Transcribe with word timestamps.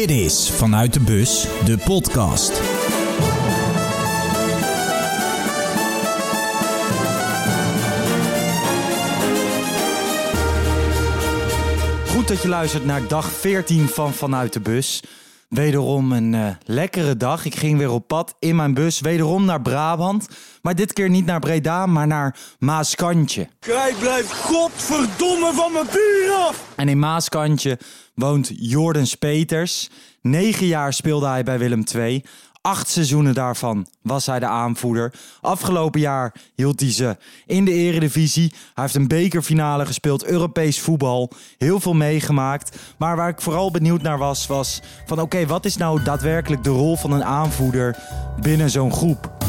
Dit 0.00 0.10
is 0.10 0.50
Vanuit 0.50 0.92
de 0.92 1.00
Bus, 1.00 1.46
de 1.64 1.78
podcast. 1.78 2.50
Goed 12.08 12.28
dat 12.28 12.42
je 12.42 12.48
luistert 12.48 12.84
naar 12.84 13.08
dag 13.08 13.32
14 13.32 13.88
van 13.88 14.14
Vanuit 14.14 14.52
de 14.52 14.60
Bus. 14.60 15.02
Wederom 15.50 16.12
een 16.12 16.32
uh, 16.32 16.48
lekkere 16.64 17.16
dag. 17.16 17.44
Ik 17.44 17.54
ging 17.54 17.78
weer 17.78 17.90
op 17.90 18.06
pad 18.06 18.34
in 18.38 18.56
mijn 18.56 18.74
bus, 18.74 19.00
wederom 19.00 19.44
naar 19.44 19.62
Brabant. 19.62 20.28
Maar 20.62 20.74
dit 20.74 20.92
keer 20.92 21.08
niet 21.08 21.26
naar 21.26 21.38
Breda, 21.38 21.86
maar 21.86 22.06
naar 22.06 22.36
Maaskantje. 22.58 23.48
Kijk, 23.58 23.98
blijf 23.98 24.30
godverdomme 24.30 25.52
van 25.52 25.72
mijn 25.72 25.86
buur 25.92 26.32
af! 26.32 26.64
En 26.76 26.88
in 26.88 26.98
Maaskantje 26.98 27.78
woont 28.14 28.50
Jordan 28.54 29.06
Speters. 29.06 29.90
Negen 30.22 30.66
jaar 30.66 30.92
speelde 30.92 31.26
hij 31.26 31.42
bij 31.42 31.58
Willem 31.58 31.82
II. 31.94 32.24
Acht 32.62 32.88
seizoenen 32.88 33.34
daarvan 33.34 33.86
was 34.02 34.26
hij 34.26 34.38
de 34.38 34.46
aanvoerder. 34.46 35.12
Afgelopen 35.40 36.00
jaar 36.00 36.34
hield 36.54 36.80
hij 36.80 36.92
ze 36.92 37.16
in 37.46 37.64
de 37.64 37.72
eredivisie. 37.72 38.52
Hij 38.74 38.84
heeft 38.84 38.94
een 38.94 39.08
bekerfinale 39.08 39.86
gespeeld, 39.86 40.24
Europees 40.24 40.80
voetbal. 40.80 41.32
Heel 41.58 41.80
veel 41.80 41.94
meegemaakt. 41.94 42.78
Maar 42.98 43.16
waar 43.16 43.28
ik 43.28 43.40
vooral 43.40 43.70
benieuwd 43.70 44.02
naar 44.02 44.18
was, 44.18 44.46
was 44.46 44.82
van 45.06 45.20
oké, 45.20 45.46
wat 45.46 45.64
is 45.64 45.76
nou 45.76 46.02
daadwerkelijk 46.02 46.64
de 46.64 46.70
rol 46.70 46.96
van 46.96 47.12
een 47.12 47.24
aanvoerder 47.24 47.96
binnen 48.40 48.70
zo'n 48.70 48.92
groep? 48.92 49.39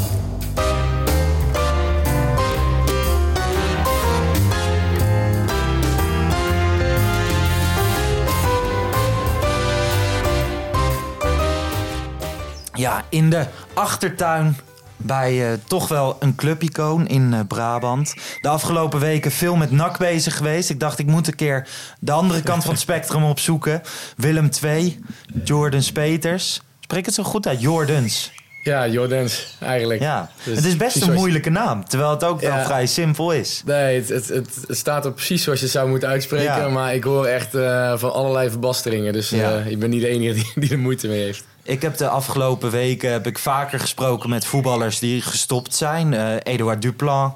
Ja, 12.81 13.05
in 13.09 13.29
de 13.29 13.45
achtertuin 13.73 14.57
bij 14.97 15.51
uh, 15.51 15.57
toch 15.67 15.87
wel 15.87 16.17
een 16.19 16.35
clubicoon 16.35 17.07
in 17.07 17.31
uh, 17.33 17.39
Brabant. 17.47 18.13
De 18.41 18.47
afgelopen 18.47 18.99
weken 18.99 19.31
veel 19.31 19.55
met 19.55 19.71
NAC 19.71 19.97
bezig 19.97 20.37
geweest. 20.37 20.69
Ik 20.69 20.79
dacht, 20.79 20.99
ik 20.99 21.05
moet 21.05 21.27
een 21.27 21.35
keer 21.35 21.67
de 21.99 22.11
andere 22.11 22.41
kant 22.41 22.63
van 22.63 22.71
het 22.71 22.81
spectrum 22.81 23.23
opzoeken. 23.23 23.81
Willem 24.17 24.49
II, 24.63 24.99
Jordan 25.43 25.81
Speters. 25.81 26.61
Spreek 26.79 27.05
het 27.05 27.13
zo 27.13 27.23
goed 27.23 27.47
uit, 27.47 27.61
Jordans. 27.61 28.31
Ja, 28.63 28.87
Jordans, 28.87 29.57
eigenlijk. 29.59 29.99
Ja, 29.99 30.29
dus 30.43 30.55
het 30.55 30.65
is 30.65 30.77
best 30.77 31.01
een 31.01 31.13
moeilijke 31.13 31.49
naam, 31.49 31.85
terwijl 31.85 32.11
het 32.11 32.23
ook 32.23 32.41
ja. 32.41 32.55
wel 32.55 32.65
vrij 32.65 32.85
simpel 32.85 33.31
is. 33.31 33.61
Nee, 33.65 33.99
het, 33.99 34.09
het, 34.09 34.27
het, 34.27 34.77
staat 34.77 35.05
er 35.05 35.13
precies 35.13 35.43
zoals 35.43 35.59
je 35.59 35.65
het 35.65 35.73
zou 35.73 35.89
moeten 35.89 36.09
uitspreken, 36.09 36.55
ja. 36.55 36.69
maar 36.69 36.95
ik 36.95 37.03
hoor 37.03 37.25
echt 37.25 37.55
uh, 37.55 37.97
van 37.97 38.13
allerlei 38.13 38.49
verbasteringen. 38.49 39.13
Dus 39.13 39.29
ja. 39.29 39.57
ik 39.57 39.79
ben 39.79 39.89
niet 39.89 40.01
de 40.01 40.07
enige 40.07 40.33
die, 40.33 40.51
die 40.55 40.71
er 40.71 40.79
moeite 40.79 41.07
mee 41.07 41.23
heeft. 41.23 41.43
Ik 41.71 41.81
heb 41.81 41.97
de 41.97 42.07
afgelopen 42.07 42.71
weken 42.71 43.11
heb 43.11 43.27
ik 43.27 43.39
vaker 43.39 43.79
gesproken 43.79 44.29
met 44.29 44.45
voetballers 44.45 44.99
die 44.99 45.21
gestopt 45.21 45.75
zijn. 45.75 46.13
Uh, 46.13 46.35
Eduard 46.43 46.81
Duplan. 46.81 47.35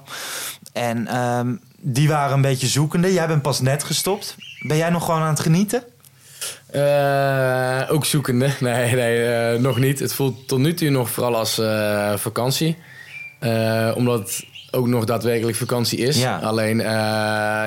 En 0.73 1.17
um, 1.17 1.59
die 1.77 2.07
waren 2.07 2.33
een 2.33 2.41
beetje 2.41 2.67
zoekende. 2.67 3.13
Jij 3.13 3.27
bent 3.27 3.41
pas 3.41 3.59
net 3.59 3.83
gestopt. 3.83 4.35
Ben 4.67 4.77
jij 4.77 4.89
nog 4.89 5.05
gewoon 5.05 5.21
aan 5.21 5.29
het 5.29 5.39
genieten? 5.39 5.83
Uh, 6.75 7.81
ook 7.89 8.05
zoekende. 8.05 8.49
Nee, 8.59 8.95
nee 8.95 9.53
uh, 9.53 9.59
nog 9.59 9.77
niet. 9.77 9.99
Het 9.99 10.13
voelt 10.13 10.47
tot 10.47 10.59
nu 10.59 10.73
toe 10.73 10.89
nog 10.89 11.09
vooral 11.09 11.35
als 11.35 11.61
vakantie. 12.21 12.77
omdat 13.95 14.19
het 14.19 14.45
ook 14.71 14.87
nog 14.87 15.05
daadwerkelijk 15.05 15.57
vakantie 15.57 15.99
is. 15.99 16.21
Ja. 16.21 16.37
Alleen, 16.37 16.79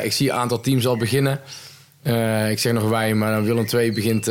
ik 0.05 0.12
zie 0.12 0.30
een 0.30 0.36
aantal 0.36 0.60
teams 0.60 0.86
al 0.86 0.97
beginnen. 0.97 1.41
ik 2.50 2.58
zeg 2.58 2.72
nog 2.72 2.88
wij, 2.88 3.14
maar 3.14 3.42
Willem 3.42 3.66
II 3.72 3.92
begint 3.92 4.27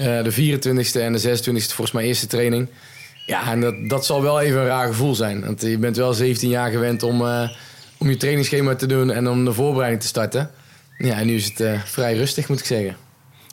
uh, 0.00 0.22
de 0.22 0.32
24e 0.32 1.00
en 1.00 1.12
de 1.12 1.38
26e 1.38 1.52
volgens 1.52 1.92
mij 1.92 2.04
eerste 2.04 2.26
training. 2.26 2.68
Ja, 3.26 3.50
en 3.50 3.60
dat, 3.60 3.74
dat 3.88 4.06
zal 4.06 4.22
wel 4.22 4.40
even 4.40 4.60
een 4.60 4.66
raar 4.66 4.86
gevoel 4.86 5.14
zijn. 5.14 5.44
Want 5.44 5.60
je 5.62 5.78
bent 5.78 5.96
wel 5.96 6.12
17 6.12 6.48
jaar 6.48 6.70
gewend 6.70 7.02
om, 7.02 7.22
uh, 7.22 7.48
om 7.98 8.10
je 8.10 8.16
trainingsschema 8.16 8.74
te 8.74 8.86
doen 8.86 9.10
en 9.10 9.28
om 9.28 9.44
de 9.44 9.52
voorbereiding 9.52 10.02
te 10.02 10.08
starten. 10.08 10.50
Ja, 10.98 11.18
en 11.18 11.26
nu 11.26 11.34
is 11.34 11.44
het 11.44 11.60
uh, 11.60 11.80
vrij 11.84 12.16
rustig, 12.16 12.48
moet 12.48 12.58
ik 12.58 12.64
zeggen. 12.64 12.96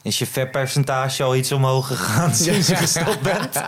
Is 0.03 0.19
je 0.19 0.25
vetpercentage 0.25 1.23
al 1.23 1.35
iets 1.35 1.51
omhoog 1.51 1.87
gegaan 1.87 2.35
sinds 2.35 2.67
je 2.67 2.75
gestopt 2.75 3.21
bent? 3.21 3.61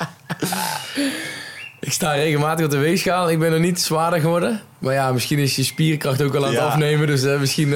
ik 1.79 1.91
sta 1.91 2.13
regelmatig 2.13 2.65
op 2.65 2.71
de 2.71 2.77
weegschaal. 2.77 3.29
Ik 3.29 3.39
ben 3.39 3.53
er 3.53 3.59
niet 3.59 3.81
zwaarder 3.81 4.19
geworden. 4.19 4.61
Maar 4.79 4.93
ja, 4.93 5.11
misschien 5.11 5.39
is 5.39 5.55
je 5.55 5.63
spierkracht 5.63 6.21
ook 6.21 6.35
al 6.35 6.41
aan 6.41 6.49
het 6.49 6.59
ja. 6.59 6.65
afnemen. 6.65 7.07
Dus 7.07 7.39
misschien 7.39 7.73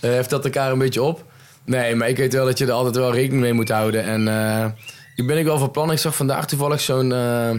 heeft 0.00 0.30
dat 0.30 0.44
elkaar 0.44 0.72
een 0.72 0.78
beetje 0.78 1.02
op. 1.02 1.24
Nee, 1.66 1.94
maar 1.94 2.08
ik 2.08 2.16
weet 2.16 2.32
wel 2.32 2.44
dat 2.44 2.58
je 2.58 2.64
er 2.64 2.72
altijd 2.72 2.96
wel 2.96 3.12
rekening 3.12 3.42
mee 3.42 3.52
moet 3.52 3.68
houden. 3.68 4.04
En 4.04 4.26
uh, 4.26 4.66
ik 5.14 5.26
ben 5.26 5.38
ik 5.38 5.44
wel 5.44 5.58
van 5.58 5.70
plan. 5.70 5.92
Ik 5.92 5.98
zag 5.98 6.16
vandaag 6.16 6.46
toevallig 6.46 6.80
zo'n 6.80 7.10
uh, 7.10 7.50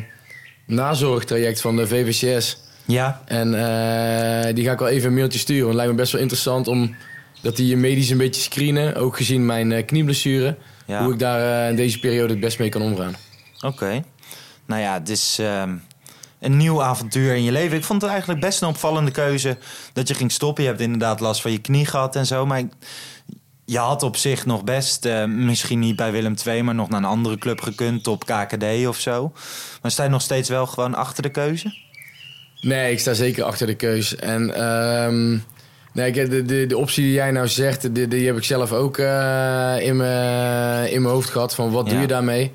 nazorgtraject 0.66 1.62
van 1.62 1.76
de 1.76 1.88
VVCS. 1.88 2.62
Ja. 2.86 3.22
En 3.26 3.48
uh, 3.48 4.56
die 4.56 4.66
ga 4.66 4.72
ik 4.72 4.80
wel 4.80 4.88
even 4.88 5.08
een 5.08 5.16
mailtje 5.16 5.40
sturen. 5.40 5.66
Want 5.66 5.74
het 5.74 5.84
lijkt 5.84 5.92
me 5.92 6.02
best 6.02 6.12
wel 6.12 6.22
interessant 6.22 6.68
om 6.68 6.96
dat 7.42 7.56
die 7.56 7.68
je 7.68 7.78
medisch 7.78 8.10
een 8.10 8.18
beetje 8.18 8.42
screenen. 8.42 8.96
Ook 8.96 9.18
gezien 9.18 9.46
mijn 9.46 9.86
knieblessure. 9.86 10.58
Ja. 10.86 11.04
Hoe 11.04 11.14
ik 11.14 11.20
daar 11.20 11.70
in 11.70 11.76
deze 11.76 12.00
periode 12.00 12.34
het 12.34 12.42
best 12.42 12.60
mee 12.60 12.70
kan 12.70 12.82
omgaan. 12.82 13.16
Oké. 13.56 13.66
Okay. 13.68 14.04
Nou 14.66 14.82
ja, 14.82 14.94
het 14.94 15.10
is 15.10 15.38
ehm, 15.40 15.76
een 16.40 16.58
nieuw 16.58 16.84
avontuur 16.84 17.36
in 17.36 17.44
je 17.44 17.52
leven. 17.52 17.78
Ik 17.78 17.84
vond 17.84 18.02
het 18.02 18.12
eigenlijk 18.12 18.40
best 18.40 18.62
een 18.62 18.68
opvallende 18.68 19.12
keuze 19.12 19.58
dat 19.94 20.08
je 20.08 20.14
ging 20.14 20.32
stoppen. 20.32 20.64
Je 20.64 20.70
hebt 20.70 20.82
inderdaad 20.82 21.20
last 21.20 21.42
van 21.42 21.52
je 21.52 21.62
knie 21.62 21.86
gehad 21.86 22.16
en 22.16 22.26
zo. 22.26 22.46
Maar 22.46 22.64
je 23.70 23.78
had 23.78 24.04
op 24.04 24.16
zich 24.16 24.46
nog 24.46 24.64
best, 24.64 25.06
uh, 25.06 25.26
misschien 25.26 25.80
niet 25.80 25.96
bij 25.96 26.12
Willem 26.12 26.34
II, 26.46 26.64
maar 26.64 26.76
nog 26.76 26.90
naar 26.90 27.00
een 27.00 27.06
andere 27.06 27.38
club 27.38 27.62
gekund 27.62 28.08
op 28.08 28.26
KKD 28.26 28.88
of 28.88 29.00
zo. 29.00 29.32
Maar 29.82 29.92
sta 29.92 30.04
je 30.04 30.10
nog 30.10 30.22
steeds 30.22 30.50
wel 30.50 30.66
gewoon 30.66 30.96
achter 30.96 31.24
de 31.24 31.30
keuze? 31.30 31.76
Nee, 32.62 32.92
ik 32.92 33.00
sta 33.00 33.14
zeker 33.14 33.44
achter 33.44 33.68
de 33.68 33.76
keuze. 33.76 34.16
En 34.16 34.64
um, 34.66 35.44
nee, 35.94 36.12
de, 36.12 36.46
de, 36.46 36.66
de 36.66 36.78
optie 36.78 37.04
die 37.04 37.14
jij 37.14 37.32
nou 37.32 37.48
zegt, 37.48 37.96
die, 37.96 38.08
die 38.08 38.26
heb 38.26 38.38
ik 38.38 38.44
zelf 38.44 38.72
ook 38.72 38.98
uh, 38.98 39.76
in 39.80 39.98
mijn 39.98 41.04
hoofd 41.04 41.30
gehad. 41.30 41.56
Van 41.56 41.72
wat 41.72 41.86
ja. 41.86 41.92
doe 41.92 42.02
je 42.02 42.08
daarmee? 42.08 42.52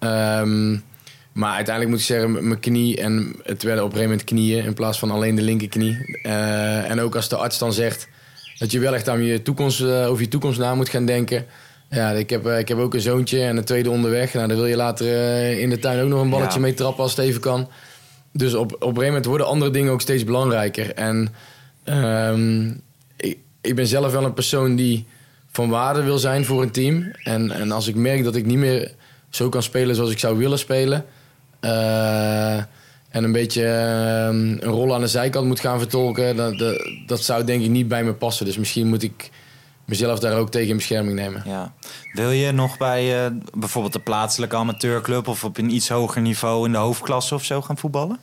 Um, 0.00 0.82
maar 1.32 1.54
uiteindelijk 1.54 1.94
moet 1.94 2.00
ik 2.00 2.06
zeggen, 2.06 2.48
mijn 2.48 2.60
knie 2.60 3.00
en 3.00 3.36
het 3.42 3.62
werden 3.62 3.84
op 3.84 3.90
een 3.90 3.96
gegeven 3.96 4.16
moment 4.16 4.24
knieën 4.24 4.64
in 4.64 4.74
plaats 4.74 4.98
van 4.98 5.10
alleen 5.10 5.34
de 5.34 5.42
linkerknie. 5.42 6.20
Uh, 6.22 6.90
en 6.90 7.00
ook 7.00 7.14
als 7.14 7.28
de 7.28 7.36
arts 7.36 7.58
dan 7.58 7.72
zegt 7.72 8.08
dat 8.58 8.72
je 8.72 8.78
wel 8.78 8.94
echt 8.94 9.08
aan 9.08 9.22
je 9.22 9.42
toekomst, 9.42 9.80
uh, 9.80 10.08
over 10.08 10.22
je 10.22 10.28
toekomst 10.28 10.58
na 10.58 10.74
moet 10.74 10.88
gaan 10.88 11.06
denken. 11.06 11.46
Ja, 11.90 12.10
ik 12.10 12.30
heb, 12.30 12.46
uh, 12.46 12.58
ik 12.58 12.68
heb 12.68 12.78
ook 12.78 12.94
een 12.94 13.00
zoontje 13.00 13.42
en 13.42 13.56
een 13.56 13.64
tweede 13.64 13.90
onderweg. 13.90 14.34
Nou, 14.34 14.48
daar 14.48 14.56
wil 14.56 14.66
je 14.66 14.76
later 14.76 15.06
uh, 15.06 15.60
in 15.60 15.70
de 15.70 15.78
tuin 15.78 16.02
ook 16.02 16.08
nog 16.08 16.20
een 16.20 16.30
balletje 16.30 16.58
ja. 16.58 16.64
mee 16.64 16.74
trappen 16.74 17.02
als 17.02 17.16
het 17.16 17.24
even 17.24 17.40
kan. 17.40 17.68
Dus 18.32 18.54
op, 18.54 18.72
op 18.72 18.80
een 18.80 18.86
gegeven 18.86 19.06
moment 19.06 19.24
worden 19.24 19.46
andere 19.46 19.70
dingen 19.70 19.92
ook 19.92 20.00
steeds 20.00 20.24
belangrijker. 20.24 20.94
En 20.94 21.34
um, 21.84 22.80
ik, 23.16 23.38
ik 23.60 23.74
ben 23.74 23.86
zelf 23.86 24.12
wel 24.12 24.24
een 24.24 24.34
persoon 24.34 24.76
die 24.76 25.06
van 25.50 25.68
waarde 25.68 26.02
wil 26.02 26.18
zijn 26.18 26.44
voor 26.44 26.62
een 26.62 26.70
team. 26.70 27.12
En, 27.22 27.50
en 27.50 27.72
als 27.72 27.88
ik 27.88 27.94
merk 27.94 28.24
dat 28.24 28.36
ik 28.36 28.46
niet 28.46 28.58
meer 28.58 28.92
zo 29.30 29.48
kan 29.48 29.62
spelen 29.62 29.94
zoals 29.94 30.10
ik 30.10 30.18
zou 30.18 30.38
willen 30.38 30.58
spelen... 30.58 31.04
En 33.16 33.24
een 33.24 33.32
beetje 33.32 33.62
uh, 33.62 34.26
een 34.26 34.60
rol 34.60 34.94
aan 34.94 35.00
de 35.00 35.06
zijkant 35.06 35.46
moet 35.46 35.60
gaan 35.60 35.78
vertolken. 35.78 36.36
Dat, 36.36 36.58
dat, 36.58 36.90
dat, 37.06 37.20
zou 37.20 37.44
denk 37.44 37.62
ik 37.62 37.70
niet 37.70 37.88
bij 37.88 38.04
me 38.04 38.12
passen. 38.14 38.46
Dus 38.46 38.58
misschien 38.58 38.86
moet 38.86 39.02
ik 39.02 39.30
mezelf 39.84 40.18
daar 40.18 40.36
ook 40.36 40.50
tegen 40.50 40.68
in 40.68 40.76
bescherming 40.76 41.14
nemen. 41.16 41.42
Ja. 41.46 41.72
Wil 42.12 42.30
je 42.30 42.52
nog 42.52 42.78
bij 42.78 43.24
uh, 43.24 43.30
bijvoorbeeld 43.54 43.92
de 43.92 43.98
plaatselijke 43.98 44.56
amateurclub... 44.56 45.28
of 45.28 45.44
op 45.44 45.58
een 45.58 45.74
iets 45.74 45.88
hoger 45.88 46.20
niveau 46.20 46.66
in 46.66 46.72
de 46.72 46.78
hoofdklasse 46.78 47.34
of 47.34 47.44
zo 47.44 47.62
gaan 47.62 47.78
voetballen? 47.78 48.18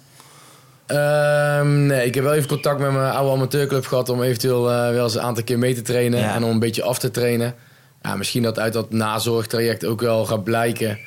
Um, 0.88 1.86
nee, 1.86 2.06
ik 2.06 2.16
heb 2.16 2.24
wel 2.24 2.34
even 2.34 2.50
contact 2.50 2.80
met 2.80 2.92
mijn 2.92 3.14
oude 3.14 3.32
amateurclub 3.32 3.86
gehad... 3.86 4.10
om 4.10 4.22
eventueel 4.22 4.72
uh, 4.72 4.90
wel 4.90 5.04
eens 5.04 5.16
een 5.16 5.22
aantal 5.22 5.44
keer 5.44 5.60
mee 5.60 5.74
te 5.74 5.82
trainen 5.82 6.20
ja. 6.20 6.36
en 6.36 6.44
om 6.44 6.50
een 6.50 6.60
beetje 6.60 6.84
af 6.84 7.00
te 7.00 7.12
trainen. 7.12 7.56
Ja, 8.02 8.16
misschien 8.16 8.44
dat 8.44 8.60
uit 8.60 8.74
dat 8.74 8.92
nazorgtraject 8.92 9.86
ook 9.86 10.02
wel 10.02 10.26
gaat 10.26 10.44
blijken 10.44 11.00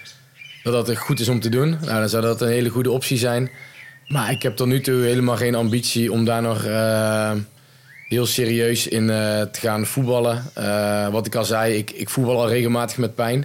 dat 0.73 0.87
dat 0.87 0.97
goed 0.97 1.21
is 1.21 1.29
om 1.29 1.41
te 1.41 1.49
doen. 1.49 1.69
Nou, 1.81 2.01
dan 2.01 2.09
zou 2.09 2.23
dat 2.23 2.41
een 2.41 2.49
hele 2.49 2.69
goede 2.69 2.91
optie 2.91 3.19
zijn. 3.19 3.51
Maar 4.07 4.31
ik 4.31 4.43
heb 4.43 4.57
tot 4.57 4.67
nu 4.67 4.81
toe 4.81 5.03
helemaal 5.03 5.37
geen 5.37 5.55
ambitie 5.55 6.13
om 6.13 6.25
daar 6.25 6.43
nog 6.43 6.65
uh, 6.65 7.33
heel 8.09 8.27
serieus 8.27 8.89
in 8.89 9.03
uh, 9.03 9.09
te 9.43 9.61
gaan 9.61 9.87
voetballen. 9.87 10.45
Uh, 10.59 11.09
wat 11.09 11.27
ik 11.27 11.35
al 11.35 11.45
zei, 11.45 11.77
ik, 11.77 11.91
ik 11.91 12.11
voetbal 12.11 12.41
al 12.41 12.49
regelmatig 12.49 12.97
met 12.97 13.15
pijn. 13.15 13.45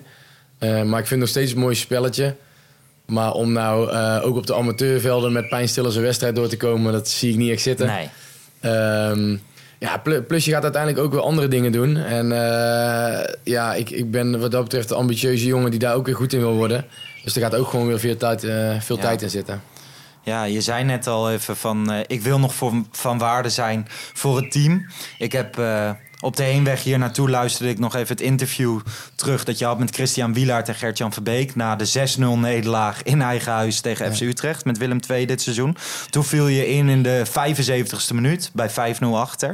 maar 0.60 1.00
ik 1.00 1.08
vind 1.08 1.10
het 1.10 1.20
nog 1.20 1.30
steeds 1.30 1.52
een 1.52 1.60
mooi 1.60 1.76
spelletje. 1.76 2.36
Maar 3.06 3.32
om 3.32 3.52
nou 3.52 3.92
ook 4.22 4.36
op 4.36 4.48
de 4.48 4.56
amateurvelden 4.56 5.32
met 5.32 5.50
pijnstillers 5.50 5.96
een 5.96 6.02
wedstrijd 6.02 6.36
door 6.36 6.48
te 6.48 6.58
komen, 6.58 6.94
dat 6.94 7.10
zie 7.10 7.32
ik 7.32 7.38
niet 7.38 7.52
echt 7.52 7.62
zitten. 7.62 7.88
Nee. 7.88 8.10
Um, 9.12 9.42
ja, 9.80 10.02
plus 10.28 10.46
je 10.46 10.52
gaat 10.52 10.64
uiteindelijk 10.64 11.04
ook 11.04 11.12
weer 11.12 11.22
andere 11.22 11.48
dingen 11.48 11.72
doen. 11.72 11.98
En 11.98 12.28
ja, 13.44 13.74
ik, 13.74 13.90
ik 13.90 14.12
ben 14.12 14.40
wat 14.40 14.52
dat 14.52 14.64
betreft 14.64 14.90
een 14.92 14.98
ambitieuze 14.98 15.46
jongen 15.46 15.72
die 15.72 15.80
daar 15.80 15.96
ook 15.96 16.06
weer 16.06 16.16
goed 16.16 16.34
in 16.34 16.40
wil 16.40 16.56
worden. 16.56 16.86
Dus 17.24 17.36
er 17.36 17.42
gaat 17.42 17.56
ook 17.56 17.68
gewoon 17.68 17.88
weer 17.88 18.00
veel 18.00 18.18
tijd, 18.18 18.42
veel 18.80 18.96
ja. 18.96 19.02
tijd 19.02 19.22
in 19.22 19.30
zitten. 19.30 19.71
Ja, 20.24 20.44
je 20.44 20.62
zei 20.62 20.84
net 20.84 21.08
al 21.08 21.32
even 21.32 21.58
van 21.58 21.92
uh, 21.92 22.00
ik 22.08 22.22
wil 22.22 22.40
nog 22.40 22.54
voor, 22.56 22.74
van 22.92 23.18
waarde 23.18 23.50
zijn 23.50 23.88
voor 24.14 24.38
het 24.38 24.52
team. 24.52 24.86
Ik 25.18 25.32
heb 25.32 25.58
uh, 25.60 25.90
Op 26.20 26.36
de 26.36 26.44
heenweg 26.44 26.84
hier 26.84 26.98
naartoe 26.98 27.30
luisterde 27.30 27.72
ik 27.72 27.80
nog 27.80 27.96
even 27.96 28.08
het 28.08 28.22
interview 28.22 28.80
terug 29.16 29.44
dat 29.44 29.58
je 29.58 29.66
had 29.66 29.80
met 29.80 29.96
Christian 29.96 30.34
Wielaert 30.34 30.68
en 30.68 30.76
Gert-Jan 30.76 31.14
Verbeek 31.14 31.56
na 31.56 31.76
de 31.76 32.10
6-0 32.18 32.22
nederlaag 32.40 33.04
in 33.04 33.22
eigen 33.22 33.52
huis 33.52 33.82
tegen 33.82 34.16
FC 34.16 34.22
Utrecht 34.22 34.66
met 34.66 34.78
Willem 34.78 35.00
II 35.10 35.26
dit 35.26 35.42
seizoen. 35.42 35.78
Toen 36.10 36.24
viel 36.24 36.48
je 36.48 36.68
in 36.68 36.90
in 36.90 37.04
de 37.04 37.24
75ste 37.28 38.14
minuut 38.14 38.52
bij 38.54 38.70
5-0 38.70 38.74
achter. 39.14 39.50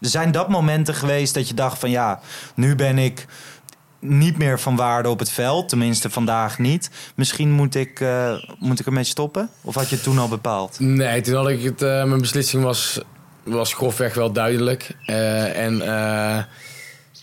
Er 0.00 0.08
zijn 0.08 0.32
dat 0.32 0.48
momenten 0.48 0.94
geweest 0.94 1.34
dat 1.34 1.48
je 1.48 1.54
dacht 1.54 1.78
van 1.78 1.90
ja, 1.90 2.20
nu 2.54 2.74
ben 2.74 2.98
ik 2.98 3.26
niet 4.00 4.38
meer 4.38 4.60
van 4.60 4.76
waarde 4.76 5.08
op 5.08 5.18
het 5.18 5.30
veld. 5.30 5.68
Tenminste, 5.68 6.10
vandaag 6.10 6.58
niet. 6.58 6.90
Misschien 7.14 7.50
moet 7.50 7.74
ik, 7.74 8.00
uh, 8.00 8.34
moet 8.58 8.80
ik 8.80 8.86
ermee 8.86 9.04
stoppen? 9.04 9.50
Of 9.60 9.74
had 9.74 9.88
je 9.88 9.94
het 9.94 10.04
toen 10.04 10.18
al 10.18 10.28
bepaald? 10.28 10.80
Nee, 10.80 11.20
toen 11.20 11.34
had 11.34 11.48
ik 11.48 11.62
het... 11.62 11.82
Uh, 11.82 12.04
mijn 12.04 12.20
beslissing 12.20 12.62
was, 12.62 13.00
was 13.42 13.74
grofweg 13.74 14.14
wel 14.14 14.32
duidelijk. 14.32 14.96
Uh, 15.06 15.64
en 15.64 15.82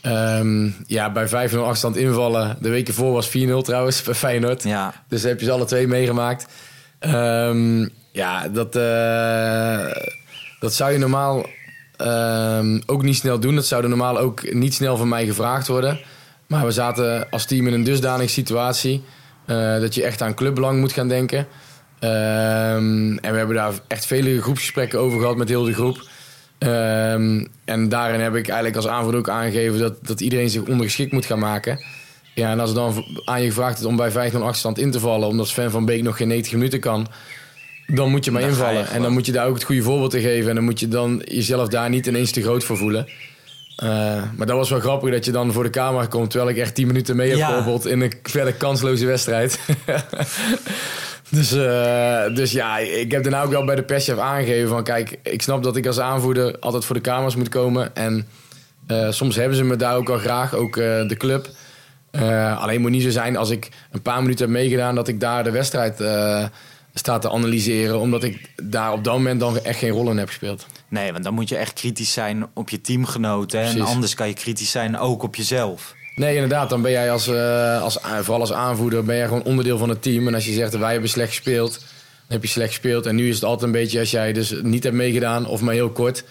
um, 0.06 0.76
ja, 0.88 1.12
bij 1.12 1.28
5-0 1.28 1.32
achterstand 1.32 1.96
invallen. 1.96 2.58
De 2.62 2.70
weken 2.70 2.94
voor 2.94 3.12
was 3.12 3.30
4-0 3.30 3.32
trouwens, 3.62 4.02
bij 4.04 4.14
Feyenoord. 4.14 4.64
Ja. 4.64 4.94
Dus 5.08 5.24
heb 5.24 5.40
je 5.40 5.46
ze 5.46 5.52
alle 5.52 5.66
twee 5.66 5.88
meegemaakt. 5.88 6.46
Um, 7.00 7.90
ja, 8.12 8.48
dat, 8.48 8.74
dat 10.60 10.74
zou 10.74 10.92
je 10.92 10.98
normaal 10.98 11.46
um, 12.02 12.82
ook 12.86 13.04
niet 13.04 13.16
snel 13.16 13.40
doen. 13.40 13.56
Dat 13.56 13.66
zou 13.66 13.84
er 13.84 13.90
normaal 13.90 14.18
ook 14.18 14.54
niet 14.54 14.74
snel 14.74 14.98
van 14.98 15.08
mij 15.08 15.26
gevraagd 15.26 15.68
worden... 15.68 16.00
Maar 16.48 16.66
we 16.66 16.72
zaten 16.72 17.30
als 17.30 17.46
team 17.46 17.68
in 17.68 17.74
een 17.74 17.84
dusdanige 17.84 18.30
situatie 18.30 19.04
uh, 19.46 19.80
dat 19.80 19.96
je 19.96 20.04
echt 20.04 20.22
aan 20.22 20.34
clubbelang 20.34 20.80
moet 20.80 20.92
gaan 20.92 21.08
denken. 21.08 21.48
Um, 22.00 23.18
en 23.18 23.32
we 23.32 23.38
hebben 23.38 23.56
daar 23.56 23.74
echt 23.88 24.06
vele 24.06 24.42
groepsgesprekken 24.42 25.00
over 25.00 25.20
gehad 25.20 25.38
met 25.38 25.50
heel 25.50 25.64
de 25.64 25.74
groep. 25.74 26.02
Um, 26.60 27.48
en 27.66 27.90
daarin 27.90 28.20
heb 28.20 28.36
ik 28.36 28.48
eigenlijk 28.48 28.76
als 28.76 28.88
aanvoerder 28.88 29.20
ook 29.20 29.30
aangegeven 29.30 29.80
dat, 29.80 30.08
dat 30.08 30.22
iedereen 30.22 30.50
zich 30.50 30.62
ondergeschikt 30.62 31.12
moet 31.12 31.26
gaan 31.26 31.40
maken. 31.40 31.80
Ja, 32.34 32.52
en 32.52 32.60
als 32.60 32.70
er 32.70 32.76
dan 32.76 33.06
aan 33.26 33.42
je 33.42 33.48
gevraagd 33.48 33.80
is 33.80 33.86
om 33.86 33.96
bij 33.96 34.12
5-0 34.12 34.14
achterstand 34.16 34.78
in 34.78 34.92
te 34.92 35.00
vallen, 35.00 35.28
omdat 35.28 35.48
Sven 35.48 35.72
van 35.72 35.86
Beek 35.86 36.04
nog 36.04 36.18
geen 36.18 36.28
90 36.28 36.54
minuten 36.54 36.80
kan, 36.80 37.08
dan 37.88 38.10
moet 38.10 38.26
je 38.26 38.32
maar 38.32 38.42
invallen. 38.42 38.88
en 38.88 39.02
dan 39.02 39.14
moet 39.14 39.26
je 39.26 39.32
daar 39.32 39.48
ook 39.48 39.54
het 39.54 39.64
goede 39.64 39.82
voorbeeld 39.82 40.12
te 40.12 40.22
geven. 40.22 40.50
En 40.50 40.56
dan 40.56 40.64
moet 40.64 40.80
je 40.80 40.88
dan 40.88 41.22
jezelf 41.26 41.68
daar 41.68 41.90
niet 41.90 42.08
ineens 42.08 42.32
te 42.32 42.42
groot 42.42 42.64
voor 42.64 42.78
voelen. 42.78 43.08
Uh, 43.84 43.90
maar 44.36 44.48
dat 44.48 44.56
was 44.56 44.70
wel 44.70 44.80
grappig 44.80 45.12
dat 45.12 45.26
je 45.26 45.32
dan 45.32 45.52
voor 45.52 45.64
de 45.64 45.70
camera 45.70 46.06
komt... 46.06 46.30
terwijl 46.30 46.52
ik 46.52 46.58
echt 46.58 46.76
10 46.76 46.88
minuten 46.88 47.16
mee 47.16 47.30
heb 47.30 47.38
ja. 47.38 47.80
in 47.84 48.02
een 48.02 48.14
verder 48.24 48.54
kansloze 48.54 49.06
wedstrijd. 49.06 49.60
dus, 51.30 51.54
uh, 51.54 52.36
dus 52.36 52.52
ja, 52.52 52.78
ik 52.78 53.12
heb 53.12 53.24
daarna 53.24 53.42
ook 53.42 53.52
wel 53.52 53.66
bij 53.66 53.76
de 53.76 53.84
perschef 53.84 54.18
aangegeven 54.18 54.70
van... 54.70 54.84
kijk, 54.84 55.20
ik 55.24 55.42
snap 55.42 55.64
dat 55.64 55.76
ik 55.76 55.86
als 55.86 56.00
aanvoerder 56.00 56.60
altijd 56.60 56.86
voor 56.86 56.96
de 56.96 57.02
camera's 57.02 57.36
moet 57.36 57.50
komen. 57.50 57.96
En 57.96 58.28
uh, 58.88 59.12
soms 59.12 59.36
hebben 59.36 59.58
ze 59.58 59.64
me 59.64 59.76
daar 59.76 59.96
ook 59.96 60.08
wel 60.08 60.18
graag, 60.18 60.54
ook 60.54 60.76
de 60.76 61.16
club. 61.18 61.48
alleen 62.58 62.82
moet 62.82 62.92
niet 62.92 63.04
zo 63.04 63.10
zijn 63.10 63.38
als 63.38 63.50
ik 63.50 63.70
een 63.92 64.02
paar 64.02 64.22
minuten 64.22 64.46
heb 64.46 64.54
meegedaan... 64.54 64.96
dat 64.96 65.08
ik 65.08 65.20
daar 65.20 65.44
de 65.44 65.52
wedstrijd 65.52 66.00
sta 66.98 67.20
te 67.20 67.30
analyseren... 67.30 68.00
omdat 68.00 68.24
ik 68.24 68.50
daar 68.64 68.92
op 68.92 69.04
dat 69.04 69.14
moment 69.14 69.40
dan 69.40 69.60
echt 69.60 69.80
geen 69.80 69.90
rol 69.90 70.10
in 70.12 70.18
heb 70.18 70.28
gespeeld. 70.28 70.66
Nee, 70.88 71.12
want 71.12 71.24
dan 71.24 71.34
moet 71.34 71.50
je 71.50 71.58
echt 71.58 71.74
kritisch 71.74 72.14
zijn 72.14 72.46
op 72.54 72.70
je 72.70 72.82
teamgenoten. 72.82 73.62
En 73.62 73.82
anders 73.82 74.14
kan 74.14 74.28
je 74.28 74.34
kritisch 74.34 74.72
zijn 74.72 74.98
ook 74.98 75.24
op 75.24 75.36
jezelf. 75.36 75.96
Nee, 76.16 76.34
inderdaad. 76.34 76.70
Dan 76.70 76.82
ben 76.82 76.92
jij 76.92 77.12
als, 77.12 77.28
uh, 77.28 77.82
als, 77.82 78.00
vooral 78.22 78.40
als 78.40 78.54
aanvoerder, 78.54 79.04
ben 79.04 79.16
jij 79.16 79.28
gewoon 79.28 79.44
onderdeel 79.44 79.78
van 79.78 79.90
het 79.90 80.02
team. 80.02 80.28
En 80.28 80.34
als 80.34 80.46
je 80.46 80.54
zegt, 80.54 80.78
wij 80.78 80.92
hebben 80.92 81.10
slecht 81.10 81.30
gespeeld, 81.30 81.72
dan 81.72 81.88
heb 82.28 82.42
je 82.42 82.48
slecht 82.48 82.70
gespeeld. 82.70 83.06
En 83.06 83.16
nu 83.16 83.28
is 83.30 83.36
het 83.36 83.44
altijd 83.44 83.64
een 83.64 83.72
beetje, 83.72 84.00
als 84.00 84.12
jij 84.12 84.34
dus 84.34 84.54
niet 84.62 84.84
hebt 84.84 84.96
meegedaan, 84.96 85.46
of 85.46 85.62
maar 85.62 85.74
heel 85.74 85.90
kort... 85.90 86.24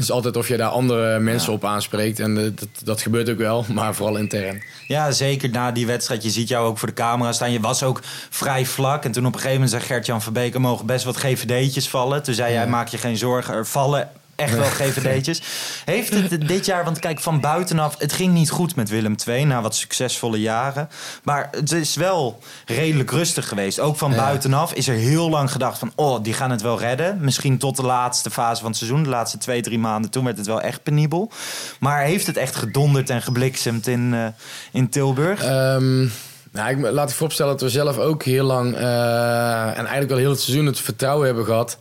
Het 0.00 0.08
is 0.08 0.14
altijd 0.14 0.36
of 0.36 0.48
je 0.48 0.56
daar 0.56 0.68
andere 0.68 1.18
mensen 1.18 1.52
op 1.52 1.64
aanspreekt. 1.64 2.20
En 2.20 2.34
dat, 2.34 2.68
dat 2.84 3.02
gebeurt 3.02 3.30
ook 3.30 3.38
wel, 3.38 3.64
maar 3.72 3.94
vooral 3.94 4.16
intern. 4.16 4.62
Ja, 4.86 5.10
zeker 5.10 5.50
na 5.50 5.72
die 5.72 5.86
wedstrijd. 5.86 6.22
Je 6.22 6.30
ziet 6.30 6.48
jou 6.48 6.66
ook 6.66 6.78
voor 6.78 6.88
de 6.88 6.94
camera 6.94 7.32
staan. 7.32 7.52
Je 7.52 7.60
was 7.60 7.82
ook 7.82 8.00
vrij 8.30 8.66
vlak. 8.66 9.04
En 9.04 9.12
toen 9.12 9.26
op 9.26 9.34
een 9.34 9.40
gegeven 9.40 9.60
moment 9.60 9.70
zei 9.70 9.82
Gert-Jan 9.82 10.22
Verbeek... 10.22 10.54
er 10.54 10.60
mogen 10.60 10.86
best 10.86 11.04
wat 11.04 11.16
GVD'tjes 11.16 11.88
vallen. 11.88 12.22
Toen 12.22 12.34
zei 12.34 12.52
jij, 12.52 12.66
maak 12.66 12.88
je 12.88 12.98
geen 12.98 13.16
zorgen. 13.16 13.54
Er 13.54 13.66
vallen 13.66 14.10
echt 14.40 14.56
wel 14.56 14.68
GVD'tjes. 14.80 15.42
Heeft 15.84 16.14
het 16.14 16.48
dit 16.48 16.66
jaar, 16.66 16.84
want 16.84 16.98
kijk, 16.98 17.20
van 17.20 17.40
buitenaf, 17.40 17.94
het 17.98 18.12
ging 18.12 18.32
niet 18.32 18.50
goed 18.50 18.76
met 18.76 18.88
Willem 18.88 19.14
II 19.26 19.44
na 19.44 19.62
wat 19.62 19.74
succesvolle 19.74 20.40
jaren. 20.40 20.88
Maar 21.22 21.48
het 21.50 21.72
is 21.72 21.96
wel 21.96 22.38
redelijk 22.66 23.10
rustig 23.10 23.48
geweest. 23.48 23.80
Ook 23.80 23.96
van 23.96 24.14
buitenaf 24.14 24.72
is 24.72 24.88
er 24.88 24.94
heel 24.94 25.30
lang 25.30 25.52
gedacht 25.52 25.78
van, 25.78 25.92
oh, 25.96 26.22
die 26.22 26.32
gaan 26.32 26.50
het 26.50 26.62
wel 26.62 26.78
redden. 26.78 27.18
Misschien 27.20 27.58
tot 27.58 27.76
de 27.76 27.82
laatste 27.82 28.30
fase 28.30 28.60
van 28.60 28.70
het 28.70 28.78
seizoen, 28.78 29.02
de 29.02 29.08
laatste 29.08 29.38
twee, 29.38 29.62
drie 29.62 29.78
maanden. 29.78 30.10
Toen 30.10 30.24
werd 30.24 30.36
het 30.36 30.46
wel 30.46 30.60
echt 30.60 30.82
penibel. 30.82 31.30
Maar 31.80 32.02
heeft 32.02 32.26
het 32.26 32.36
echt 32.36 32.56
gedonderd 32.56 33.10
en 33.10 33.22
gebliksemd 33.22 33.86
in, 33.86 34.12
uh, 34.12 34.26
in 34.72 34.88
Tilburg? 34.88 35.44
Um... 35.44 36.12
Nou, 36.52 36.70
ik, 36.70 36.90
laat 36.90 37.08
ik 37.08 37.14
vooropstellen 37.14 37.52
dat 37.52 37.60
we 37.60 37.68
zelf 37.68 37.98
ook 37.98 38.22
heel 38.22 38.44
lang 38.44 38.74
uh, 38.74 38.80
en 39.66 39.74
eigenlijk 39.74 40.10
al 40.10 40.16
heel 40.16 40.30
het 40.30 40.40
seizoen 40.40 40.66
het 40.66 40.80
vertrouwen 40.80 41.26
hebben 41.26 41.44
gehad 41.44 41.78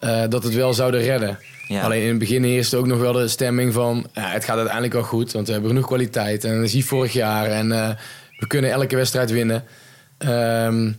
uh, 0.00 0.22
dat 0.28 0.42
het 0.42 0.54
wel 0.54 0.74
zouden 0.74 1.00
redden. 1.00 1.38
Alleen 1.76 2.02
in 2.02 2.08
het 2.08 2.18
begin 2.18 2.42
heerste 2.42 2.76
ook 2.76 2.86
nog 2.86 2.98
wel 2.98 3.12
de 3.12 3.28
stemming 3.28 3.72
van... 3.72 4.06
Ja, 4.12 4.28
het 4.28 4.44
gaat 4.44 4.56
uiteindelijk 4.56 4.94
wel 4.94 5.02
goed, 5.02 5.32
want 5.32 5.46
we 5.46 5.52
hebben 5.52 5.70
genoeg 5.70 5.86
kwaliteit. 5.86 6.44
En 6.44 6.60
dat 6.60 6.70
zie 6.70 6.84
vorig 6.84 7.12
jaar. 7.12 7.46
En 7.46 7.70
uh, 7.70 7.90
we 8.38 8.46
kunnen 8.46 8.70
elke 8.70 8.96
wedstrijd 8.96 9.30
winnen. 9.30 9.64
Um, 10.18 10.96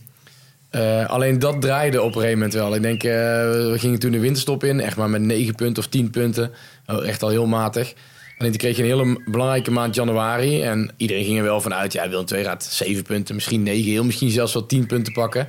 uh, 0.72 1.06
alleen 1.06 1.38
dat 1.38 1.60
draaide 1.60 2.02
op 2.02 2.06
een 2.06 2.12
gegeven 2.12 2.38
moment 2.38 2.54
wel. 2.54 2.74
Ik 2.74 2.82
denk, 2.82 3.02
uh, 3.02 3.10
we 3.10 3.74
gingen 3.76 3.98
toen 3.98 4.10
de 4.10 4.18
winterstop 4.18 4.64
in. 4.64 4.80
Echt 4.80 4.96
maar 4.96 5.10
met 5.10 5.22
9 5.22 5.54
punten 5.54 5.82
of 5.82 5.88
10 5.88 6.10
punten. 6.10 6.50
Echt 6.86 7.22
al 7.22 7.28
heel 7.28 7.46
matig. 7.46 7.94
Alleen 8.38 8.52
toen 8.52 8.60
kreeg 8.60 8.76
je 8.76 8.82
een 8.82 8.88
hele 8.88 9.22
belangrijke 9.24 9.70
maand 9.70 9.94
januari. 9.94 10.62
En 10.62 10.90
iedereen 10.96 11.24
ging 11.24 11.38
er 11.38 11.44
wel 11.44 11.60
vanuit. 11.60 11.92
Ja, 11.92 12.08
Willem 12.08 12.24
2 12.24 12.44
gaat 12.44 12.64
7 12.64 13.02
punten, 13.02 13.34
misschien 13.34 13.62
9. 13.62 13.90
Heel 13.90 14.04
misschien 14.04 14.30
zelfs 14.30 14.52
wel 14.52 14.66
10 14.66 14.86
punten 14.86 15.12
pakken. 15.12 15.48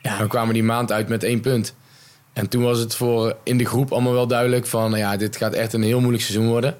Ja, 0.00 0.18
dan 0.18 0.28
kwamen 0.28 0.54
die 0.54 0.62
maand 0.62 0.92
uit 0.92 1.08
met 1.08 1.24
1 1.24 1.40
punt. 1.40 1.74
En 2.32 2.48
toen 2.48 2.62
was 2.62 2.78
het 2.78 2.94
voor 2.94 3.36
in 3.42 3.58
de 3.58 3.64
groep 3.64 3.92
allemaal 3.92 4.12
wel 4.12 4.26
duidelijk 4.26 4.66
van... 4.66 4.92
Ja, 4.92 5.16
dit 5.16 5.36
gaat 5.36 5.52
echt 5.52 5.72
een 5.72 5.82
heel 5.82 6.00
moeilijk 6.00 6.24
seizoen 6.24 6.48
worden. 6.48 6.76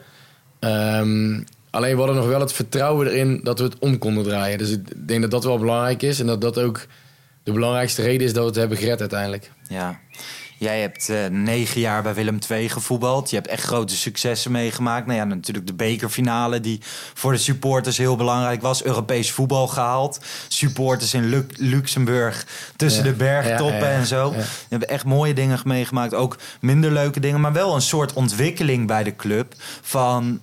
Um, 0.60 1.44
alleen 1.70 1.92
we 1.92 1.98
hadden 1.98 2.16
nog 2.16 2.26
wel 2.26 2.40
het 2.40 2.52
vertrouwen 2.52 3.06
erin 3.06 3.40
dat 3.42 3.58
we 3.58 3.64
het 3.64 3.78
om 3.78 3.98
konden 3.98 4.24
draaien. 4.24 4.58
Dus 4.58 4.70
ik 4.70 5.08
denk 5.08 5.22
dat 5.22 5.30
dat 5.30 5.44
wel 5.44 5.58
belangrijk 5.58 6.02
is. 6.02 6.20
En 6.20 6.26
dat 6.26 6.40
dat 6.40 6.58
ook 6.58 6.86
de 7.42 7.52
belangrijkste 7.52 8.02
reden 8.02 8.26
is 8.26 8.32
dat 8.32 8.42
we 8.42 8.48
het 8.48 8.58
hebben 8.58 8.78
gered 8.78 9.00
uiteindelijk. 9.00 9.50
Ja, 9.68 10.00
Jij 10.62 10.80
hebt 10.80 11.08
uh, 11.08 11.26
negen 11.26 11.80
jaar 11.80 12.02
bij 12.02 12.14
Willem 12.14 12.38
II 12.50 12.68
gevoetbald. 12.68 13.30
Je 13.30 13.36
hebt 13.36 13.48
echt 13.48 13.62
grote 13.62 13.96
successen 13.96 14.52
meegemaakt. 14.52 15.06
Nou 15.06 15.18
ja, 15.18 15.24
natuurlijk 15.24 15.66
de 15.66 15.74
bekerfinale 15.74 16.60
die 16.60 16.80
voor 17.14 17.32
de 17.32 17.38
supporters 17.38 17.96
heel 17.98 18.16
belangrijk 18.16 18.62
was. 18.62 18.84
Europees 18.84 19.30
voetbal 19.30 19.66
gehaald. 19.66 20.20
Supporters 20.48 21.14
in 21.14 21.46
Luxemburg 21.56 22.46
tussen 22.76 23.04
de 23.04 23.12
bergtoppen 23.12 23.88
en 23.88 24.06
zo. 24.06 24.30
We 24.30 24.44
hebben 24.68 24.88
echt 24.88 25.04
mooie 25.04 25.34
dingen 25.34 25.60
meegemaakt. 25.64 26.14
Ook 26.14 26.38
minder 26.60 26.90
leuke 26.90 27.20
dingen, 27.20 27.40
maar 27.40 27.52
wel 27.52 27.74
een 27.74 27.82
soort 27.82 28.12
ontwikkeling 28.12 28.86
bij 28.86 29.02
de 29.02 29.16
club. 29.16 29.54
Van 29.80 30.40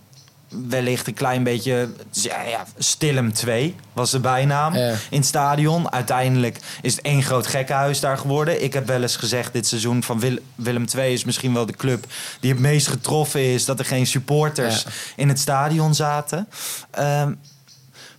wellicht 0.49 1.07
een 1.07 1.13
klein 1.13 1.43
beetje. 1.43 1.89
Ja, 2.11 2.41
ja, 2.41 2.65
Stillem 2.77 3.33
2 3.33 3.75
was 3.93 4.11
de 4.11 4.19
bijnaam 4.19 4.73
in 5.09 5.17
het 5.17 5.25
stadion. 5.25 5.91
Uiteindelijk 5.91 6.57
is 6.81 6.95
het 6.95 7.01
één 7.01 7.23
groot 7.23 7.47
gekkenhuis 7.47 7.99
daar 7.99 8.17
geworden. 8.17 8.63
Ik 8.63 8.73
heb 8.73 8.87
wel 8.87 9.01
eens 9.01 9.15
gezegd 9.15 9.53
dit 9.53 9.67
seizoen 9.67 10.03
van 10.03 10.39
Willem 10.55 10.85
2 10.85 11.13
is 11.13 11.23
misschien 11.23 11.53
wel 11.53 11.65
de 11.65 11.75
club 11.75 12.05
die 12.39 12.51
het 12.51 12.59
meest 12.59 12.87
getroffen 12.87 13.41
is 13.41 13.65
dat 13.65 13.79
er 13.79 13.85
geen 13.85 14.07
supporters 14.07 14.85
in 15.15 15.27
het 15.27 15.39
stadion 15.39 15.95
zaten. 15.95 16.47
Ehm, 16.91 17.33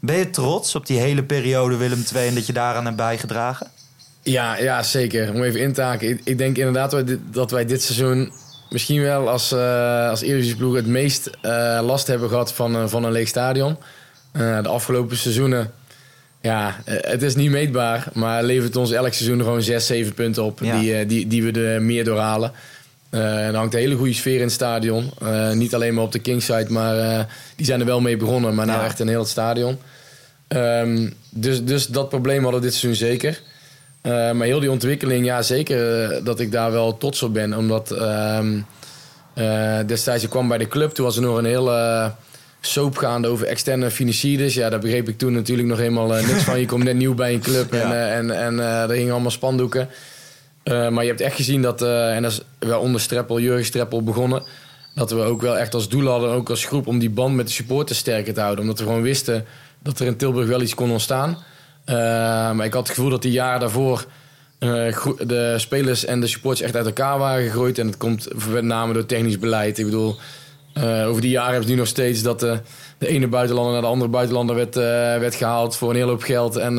ben 0.00 0.16
je 0.16 0.30
trots 0.30 0.74
op 0.74 0.86
die 0.86 0.98
hele 0.98 1.22
periode 1.22 1.76
Willem 1.76 2.04
2 2.04 2.28
en 2.28 2.34
dat 2.34 2.46
je 2.46 2.52
daaraan 2.52 2.84
hebt 2.84 2.96
bijgedragen? 2.96 3.66
Ja, 4.22 4.56
ja 4.56 4.82
zeker. 4.82 5.34
Om 5.34 5.42
even 5.42 5.60
in 5.60 5.72
te 5.72 5.82
haken. 5.82 6.08
Ik, 6.08 6.20
ik 6.24 6.38
denk 6.38 6.56
inderdaad 6.56 7.04
dat 7.30 7.50
wij 7.50 7.64
dit 7.64 7.82
seizoen 7.82 8.32
misschien 8.70 9.02
wel 9.02 9.28
als, 9.28 9.52
uh, 9.52 10.08
als 10.10 10.24
ploeg 10.56 10.74
het 10.74 10.86
meest 10.86 11.30
uh, 11.42 11.80
last 11.82 12.06
hebben 12.06 12.28
gehad 12.28 12.52
van, 12.52 12.76
uh, 12.76 12.86
van 12.86 13.04
een 13.04 13.12
leeg 13.12 13.28
stadion. 13.28 13.76
de 14.32 14.68
afgelopen 14.68 15.16
seizoenen, 15.16 15.72
ja, 16.40 16.80
het 16.84 17.22
is 17.22 17.34
niet 17.34 17.50
meetbaar, 17.50 18.06
maar 18.12 18.42
levert 18.42 18.76
ons 18.76 18.90
elk 18.90 19.12
seizoen 19.12 19.38
gewoon 19.38 19.62
6, 19.62 19.86
7 19.86 20.14
punten 20.14 20.44
op 20.44 20.58
die, 20.60 21.06
die, 21.06 21.26
die 21.26 21.42
we 21.42 21.60
er 21.60 21.82
meer 21.82 22.04
doorhalen. 22.04 22.52
er 23.10 23.54
hangt 23.54 23.74
een 23.74 23.80
hele 23.80 23.96
goede 23.96 24.12
sfeer 24.12 24.36
in 24.36 24.42
het 24.42 24.52
stadion. 24.52 25.10
niet 25.52 25.74
alleen 25.74 25.94
maar 25.94 26.04
op 26.04 26.12
de 26.12 26.18
Kingside, 26.18 26.72
maar 26.72 27.26
die 27.56 27.66
zijn 27.66 27.80
er 27.80 27.86
wel 27.86 28.00
mee 28.00 28.16
begonnen, 28.16 28.54
maar 28.54 28.66
nou 28.66 28.84
echt 28.84 29.00
in 29.00 29.08
heel 29.08 29.20
het 29.20 29.28
stadion. 29.28 29.78
Um, 30.48 31.12
dus, 31.30 31.64
dus 31.64 31.86
dat 31.86 32.08
probleem 32.08 32.42
hadden 32.42 32.60
we 32.60 32.66
dit 32.66 32.74
seizoen 32.74 33.08
zeker. 33.08 33.40
Uh, 34.02 34.32
maar 34.32 34.46
heel 34.46 34.60
die 34.60 34.70
ontwikkeling, 34.70 35.24
ja 35.24 35.42
zeker 35.42 36.10
uh, 36.10 36.24
dat 36.24 36.40
ik 36.40 36.52
daar 36.52 36.72
wel 36.72 36.96
trots 36.96 37.22
op 37.22 37.32
ben. 37.32 37.56
Omdat 37.56 37.92
uh, 37.92 39.78
destijds 39.86 40.24
ik 40.24 40.30
kwam 40.30 40.48
bij 40.48 40.58
de 40.58 40.68
club, 40.68 40.90
toen 40.90 41.04
was 41.04 41.16
er 41.16 41.22
nog 41.22 41.36
een 41.36 41.44
hele 41.44 42.12
soap 42.60 42.96
gaande 42.96 43.28
over 43.28 43.46
externe 43.46 43.90
financiers. 43.90 44.54
Ja, 44.54 44.70
daar 44.70 44.78
begreep 44.78 45.08
ik 45.08 45.18
toen 45.18 45.32
natuurlijk 45.32 45.68
nog 45.68 45.78
helemaal 45.78 46.06
niks 46.06 46.42
van. 46.42 46.60
Je 46.60 46.66
komt 46.66 46.84
net 46.84 46.96
nieuw 46.96 47.14
bij 47.14 47.34
een 47.34 47.40
club 47.40 47.72
en, 47.72 47.88
ja. 47.88 48.08
en, 48.08 48.30
en 48.30 48.58
er 48.58 48.90
hingen 48.90 49.12
allemaal 49.12 49.30
spandoeken. 49.30 49.88
maar 50.64 51.02
je 51.02 51.08
hebt 51.08 51.20
echt 51.20 51.36
gezien 51.36 51.62
dat, 51.62 51.82
en 51.82 52.22
dat 52.22 52.32
is 52.32 52.40
wel 52.58 52.80
onder 52.80 53.00
Streppel, 53.00 53.40
Jurgen 53.40 53.64
Streppel 53.64 54.02
begonnen... 54.02 54.42
dat 54.94 55.10
we 55.10 55.20
ook 55.20 55.40
wel 55.40 55.58
echt 55.58 55.74
als 55.74 55.88
doel 55.88 56.06
hadden, 56.06 56.30
ook 56.30 56.50
als 56.50 56.64
groep, 56.64 56.86
om 56.86 56.98
die 56.98 57.10
band 57.10 57.34
met 57.34 57.46
de 57.46 57.52
supporters 57.52 57.98
sterker 57.98 58.34
te 58.34 58.40
houden. 58.40 58.60
Omdat 58.60 58.78
we 58.78 58.84
gewoon 58.84 59.02
wisten 59.02 59.44
dat 59.82 60.00
er 60.00 60.06
in 60.06 60.16
Tilburg 60.16 60.48
wel 60.48 60.62
iets 60.62 60.74
kon 60.74 60.90
ontstaan. 60.90 61.38
Uh, 61.86 61.96
maar 62.52 62.64
ik 62.64 62.72
had 62.72 62.86
het 62.86 62.96
gevoel 62.96 63.10
dat 63.10 63.22
die 63.22 63.32
jaren 63.32 63.60
daarvoor 63.60 64.06
uh, 64.58 64.96
de 65.26 65.54
spelers 65.56 66.04
en 66.04 66.20
de 66.20 66.26
supporters 66.26 66.66
echt 66.66 66.76
uit 66.76 66.86
elkaar 66.86 67.18
waren 67.18 67.44
gegroeid. 67.44 67.78
En 67.78 67.86
dat 67.86 67.96
komt 67.96 68.28
met 68.48 68.64
name 68.64 68.92
door 68.92 69.06
technisch 69.06 69.38
beleid. 69.38 69.78
Ik 69.78 69.84
bedoel, 69.84 70.16
uh, 70.74 71.08
over 71.08 71.20
die 71.20 71.30
jaren 71.30 71.50
hebben 71.50 71.68
ze 71.68 71.72
nu 71.72 71.78
nog 71.78 71.88
steeds 71.88 72.22
dat 72.22 72.40
de, 72.40 72.60
ene 72.98 73.28
buitenlander 73.28 73.72
naar 73.72 73.82
de 73.82 73.88
andere 73.88 74.10
buitenlander 74.10 74.56
werd, 74.56 74.74
werd 75.20 75.34
gehaald 75.34 75.76
voor 75.76 75.90
een 75.90 75.96
hele 75.96 76.10
hoop 76.10 76.22
geld. 76.22 76.56
En 76.56 76.78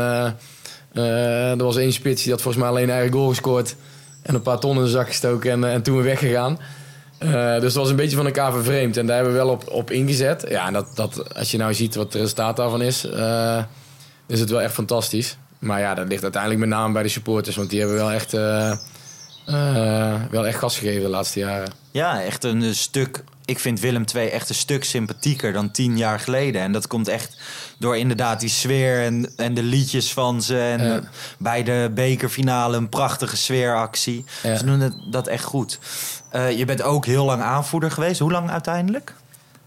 er 0.94 1.64
was 1.64 1.78
één 1.78 1.94
spits 1.94 2.24
die 2.24 2.32
had 2.32 2.42
volgens 2.42 2.64
mij 2.64 2.72
alleen 2.72 2.84
een 2.84 2.96
eigen 2.96 3.14
goal 3.14 3.30
gescoord. 3.30 3.76
En 4.22 4.36
een 4.36 4.42
paar 4.42 4.60
ton 4.60 4.78
in 4.78 4.84
de 4.84 4.90
zak 4.90 5.08
gestoken 5.08 5.52
en, 5.52 5.64
en 5.64 5.82
toen 5.82 5.96
weer 5.96 6.04
weggegaan. 6.04 6.60
Dus 7.60 7.62
dat 7.62 7.74
was 7.74 7.90
een 7.90 7.96
beetje 7.96 8.16
van 8.16 8.26
elkaar 8.26 8.52
vervreemd. 8.52 8.98
En 8.98 9.06
daar 9.06 9.16
hebben 9.16 9.34
we 9.34 9.40
wel 9.40 9.50
op, 9.50 9.70
op 9.70 9.92
ingezet. 9.92 10.46
Ja, 10.50 10.68
en 10.68 10.74
dat, 10.74 10.88
dat, 10.96 11.36
als 11.36 11.52
je 11.52 11.58
nou 11.58 11.74
ziet 11.74 11.96
wat 11.96 12.06
het 12.06 12.22
resultaat 12.22 12.56
daarvan 12.56 12.82
is, 12.82 13.08
is 14.32 14.40
het 14.40 14.50
wel 14.50 14.62
echt 14.62 14.74
fantastisch. 14.74 15.38
Maar 15.60 15.80
ja, 15.80 15.94
dat 15.94 16.08
ligt 16.08 16.24
uiteindelijk 16.24 16.62
met 16.62 16.70
name 16.70 16.94
bij 16.94 17.04
de 17.04 17.10
supporters. 17.10 17.56
Want 17.56 17.70
die 17.70 17.80
hebben 17.80 17.98
wel 17.98 18.12
echt, 18.12 18.34
uh, 18.34 18.74
wel 20.32 20.48
echt 20.48 20.60
gas 20.60 20.78
gegeven 20.78 21.02
de 21.02 21.10
laatste 21.10 21.40
jaren. 21.40 21.72
Ja, 21.92 22.22
echt 22.22 22.44
een 22.44 22.76
stuk. 22.76 23.24
Ik 23.46 23.60
vind 23.60 23.80
Willem 23.80 24.04
II 24.16 24.28
echt 24.28 24.50
een 24.50 24.56
stuk 24.56 24.84
sympathieker 24.84 25.54
dan 25.54 25.72
tien 25.72 25.98
jaar 25.98 26.20
geleden. 26.20 26.62
En 26.62 26.72
dat 26.72 26.88
komt 26.88 27.08
echt 27.08 27.38
door 27.78 27.98
inderdaad 27.98 28.40
die 28.40 28.50
sfeer 28.50 29.04
en, 29.04 29.32
en 29.36 29.54
de 29.54 29.64
liedjes 29.64 30.14
van 30.14 30.42
ze. 30.42 30.60
En 30.60 30.84
ja. 30.84 31.02
bij 31.38 31.64
de 31.64 31.92
bekerfinale 31.94 32.78
een 32.78 32.90
prachtige 32.90 33.38
sfeeractie. 33.38 34.26
Ja. 34.44 34.56
Ze 34.56 34.66
doen 34.66 34.80
het, 34.80 34.94
dat 35.12 35.28
echt 35.28 35.44
goed. 35.44 35.80
Uh, 36.36 36.58
je 36.58 36.66
bent 36.66 36.82
ook 36.82 37.06
heel 37.06 37.26
lang 37.26 37.42
aanvoerder 37.42 37.92
geweest. 37.92 38.20
Hoe 38.20 38.32
lang 38.32 38.50
uiteindelijk? 38.50 39.14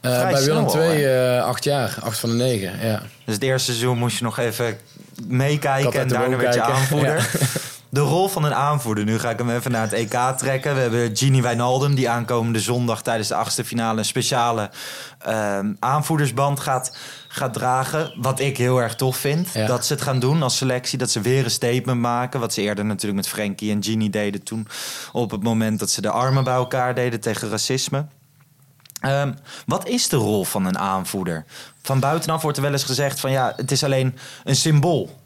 Uh, 0.04 0.30
bij 0.30 0.44
Willem 0.44 0.68
II 0.68 1.04
uh, 1.04 1.44
acht 1.44 1.64
jaar, 1.64 1.96
acht 2.02 2.18
van 2.18 2.28
de 2.28 2.34
negen. 2.34 2.87
Ja. 2.87 3.02
Dus 3.25 3.34
het 3.34 3.42
eerste 3.42 3.70
seizoen 3.70 3.99
moest 3.99 4.18
je 4.18 4.25
nog 4.25 4.38
even 4.38 4.78
meekijken 5.26 6.00
en 6.00 6.08
daarna 6.08 6.37
werd 6.37 6.54
je 6.54 6.62
aanvoerder. 6.62 7.16
Ja. 7.16 7.46
De 7.94 8.00
rol 8.00 8.28
van 8.28 8.44
een 8.44 8.54
aanvoerder. 8.54 9.04
Nu 9.04 9.18
ga 9.18 9.30
ik 9.30 9.38
hem 9.38 9.50
even 9.50 9.70
naar 9.70 9.82
het 9.82 9.92
EK 9.92 10.18
trekken. 10.37 10.75
We 10.75 10.80
hebben 10.80 11.16
Gini 11.16 11.42
Wijnaldum, 11.42 11.94
die 11.94 12.08
aankomende 12.08 12.61
zondag 12.61 13.02
tijdens 13.02 13.28
de 13.28 13.34
achtste 13.34 13.64
finale 13.64 13.99
een 13.99 14.04
speciale 14.04 14.70
uh, 15.28 15.58
aanvoerdersband 15.78 16.61
gaat, 16.61 16.96
gaat 17.28 17.52
dragen. 17.52 18.12
Wat 18.16 18.40
ik 18.40 18.56
heel 18.56 18.82
erg 18.82 18.94
tof 18.94 19.16
vind. 19.16 19.49
Ja. 19.52 19.66
Dat 19.66 19.87
ze 19.87 19.92
het 19.92 20.02
gaan 20.02 20.18
doen 20.18 20.42
als 20.42 20.56
selectie. 20.56 20.99
Dat 20.99 21.11
ze 21.11 21.20
weer 21.20 21.44
een 21.44 21.50
statement 21.50 22.00
maken. 22.00 22.40
Wat 22.40 22.52
ze 22.52 22.61
eerder 22.61 22.84
natuurlijk 22.84 23.16
met 23.16 23.28
Frenkie 23.28 23.73
en 23.73 23.82
Gini 23.82 24.11
deden 24.11 24.42
toen. 24.42 24.68
Op 25.12 25.30
het 25.30 25.42
moment 25.42 25.78
dat 25.78 25.90
ze 25.90 26.00
de 26.00 26.11
armen 26.11 26.44
bij 26.44 26.54
elkaar 26.54 26.94
deden 26.94 27.20
tegen 27.20 27.49
racisme. 27.49 28.06
Um, 29.06 29.34
wat 29.66 29.88
is 29.88 30.08
de 30.08 30.16
rol 30.16 30.44
van 30.44 30.66
een 30.66 30.78
aanvoerder? 30.78 31.44
Van 31.82 32.00
buitenaf 32.00 32.42
wordt 32.42 32.56
er 32.56 32.62
wel 32.62 32.73
eens 32.73 32.84
gezegd 32.84 33.20
van 33.20 33.30
ja, 33.30 33.52
het 33.56 33.70
is 33.70 33.84
alleen 33.84 34.18
een 34.44 34.56
symbool. 34.56 35.23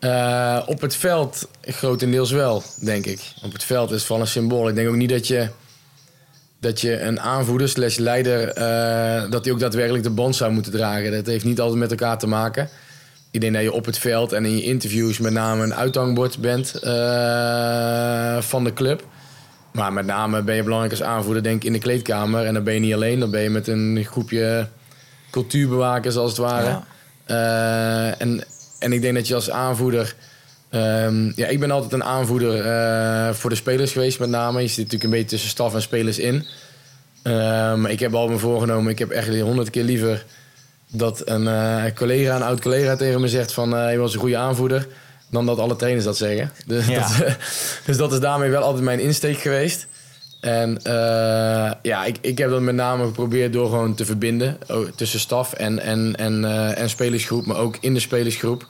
Uh, 0.00 0.62
op 0.66 0.80
het 0.80 0.96
veld 0.96 1.48
grotendeels 1.62 2.30
wel, 2.30 2.62
denk 2.80 3.06
ik. 3.06 3.32
Op 3.42 3.52
het 3.52 3.64
veld 3.64 3.90
is 3.90 4.04
van 4.04 4.20
een 4.20 4.26
symbool. 4.26 4.68
Ik 4.68 4.74
denk 4.74 4.88
ook 4.88 4.94
niet 4.94 5.10
dat 5.10 5.26
je, 5.26 5.48
dat 6.60 6.80
je 6.80 7.00
een 7.00 7.20
aanvoerder 7.20 7.68
slash 7.68 7.96
leider... 7.96 8.58
Uh, 8.58 9.30
dat 9.30 9.44
hij 9.44 9.54
ook 9.54 9.60
daadwerkelijk 9.60 10.04
de 10.04 10.10
band 10.10 10.36
zou 10.36 10.52
moeten 10.52 10.72
dragen. 10.72 11.12
Dat 11.12 11.26
heeft 11.26 11.44
niet 11.44 11.60
altijd 11.60 11.78
met 11.78 11.90
elkaar 11.90 12.18
te 12.18 12.26
maken. 12.26 12.68
Ik 13.30 13.40
denk 13.40 13.54
dat 13.54 13.62
je 13.62 13.72
op 13.72 13.84
het 13.84 13.98
veld 13.98 14.32
en 14.32 14.44
in 14.44 14.56
je 14.56 14.62
interviews 14.62 15.18
met 15.18 15.32
name 15.32 15.62
een 15.62 15.74
uithangbord 15.74 16.38
bent 16.38 16.74
uh, 16.84 18.40
van 18.40 18.64
de 18.64 18.72
club. 18.72 19.04
Maar 19.76 19.92
met 19.92 20.06
name 20.06 20.42
ben 20.42 20.54
je 20.54 20.62
belangrijk 20.62 20.92
als 20.92 21.02
aanvoerder 21.02 21.42
denk 21.42 21.56
ik 21.56 21.64
in 21.64 21.72
de 21.72 21.78
kleedkamer. 21.78 22.44
En 22.44 22.54
dan 22.54 22.64
ben 22.64 22.74
je 22.74 22.80
niet 22.80 22.94
alleen, 22.94 23.20
dan 23.20 23.30
ben 23.30 23.42
je 23.42 23.50
met 23.50 23.68
een 23.68 24.04
groepje 24.04 24.68
cultuurbewakers 25.30 26.16
als 26.16 26.30
het 26.30 26.40
ware. 26.40 26.80
Ja. 27.26 28.14
en 28.18 28.44
en 28.78 28.92
ik 28.92 29.02
denk 29.02 29.14
dat 29.14 29.28
je 29.28 29.34
als 29.34 29.50
aanvoerder. 29.50 30.14
Um, 30.70 31.32
ja, 31.36 31.46
ik 31.46 31.60
ben 31.60 31.70
altijd 31.70 31.92
een 31.92 32.04
aanvoerder 32.04 32.66
uh, 32.66 33.34
voor 33.34 33.50
de 33.50 33.56
spelers 33.56 33.92
geweest, 33.92 34.18
met 34.18 34.28
name. 34.28 34.60
Je 34.60 34.66
zit 34.66 34.76
natuurlijk 34.76 35.04
een 35.04 35.10
beetje 35.10 35.28
tussen 35.28 35.48
staf 35.48 35.74
en 35.74 35.82
spelers 35.82 36.18
in. 36.18 36.46
Um, 37.22 37.86
ik 37.86 38.00
heb 38.00 38.14
al 38.14 38.28
me 38.28 38.38
voorgenomen, 38.38 38.90
ik 38.90 38.98
heb 38.98 39.10
echt 39.10 39.40
honderd 39.40 39.70
keer 39.70 39.84
liever 39.84 40.24
dat 40.88 41.22
een 41.24 41.42
uh, 41.42 41.84
collega, 41.94 42.36
een 42.36 42.42
oud 42.42 42.60
collega 42.60 42.96
tegen 42.96 43.20
me 43.20 43.28
zegt 43.28 43.52
van 43.52 43.74
uh, 43.74 43.92
je 43.92 43.98
was 43.98 44.14
een 44.14 44.20
goede 44.20 44.36
aanvoerder, 44.36 44.86
dan 45.30 45.46
dat 45.46 45.58
alle 45.58 45.76
trainers 45.76 46.04
dat 46.04 46.16
zeggen. 46.16 46.50
Dus, 46.66 46.86
ja. 46.86 47.08
dat, 47.18 47.36
dus 47.84 47.96
dat 47.96 48.12
is 48.12 48.20
daarmee 48.20 48.50
wel 48.50 48.62
altijd 48.62 48.84
mijn 48.84 49.00
insteek 49.00 49.38
geweest. 49.38 49.86
En 50.40 50.80
uh, 50.86 51.72
ja, 51.82 52.04
ik, 52.04 52.16
ik 52.20 52.38
heb 52.38 52.50
dat 52.50 52.60
met 52.60 52.74
name 52.74 53.06
geprobeerd 53.06 53.52
door 53.52 53.68
gewoon 53.68 53.94
te 53.94 54.04
verbinden 54.04 54.58
oh, 54.68 54.88
tussen 54.94 55.20
staf 55.20 55.52
en, 55.52 55.78
en, 55.82 56.14
en, 56.16 56.42
uh, 56.42 56.78
en 56.78 56.90
spelersgroep, 56.90 57.46
maar 57.46 57.56
ook 57.56 57.76
in 57.80 57.94
de 57.94 58.00
spelersgroep. 58.00 58.66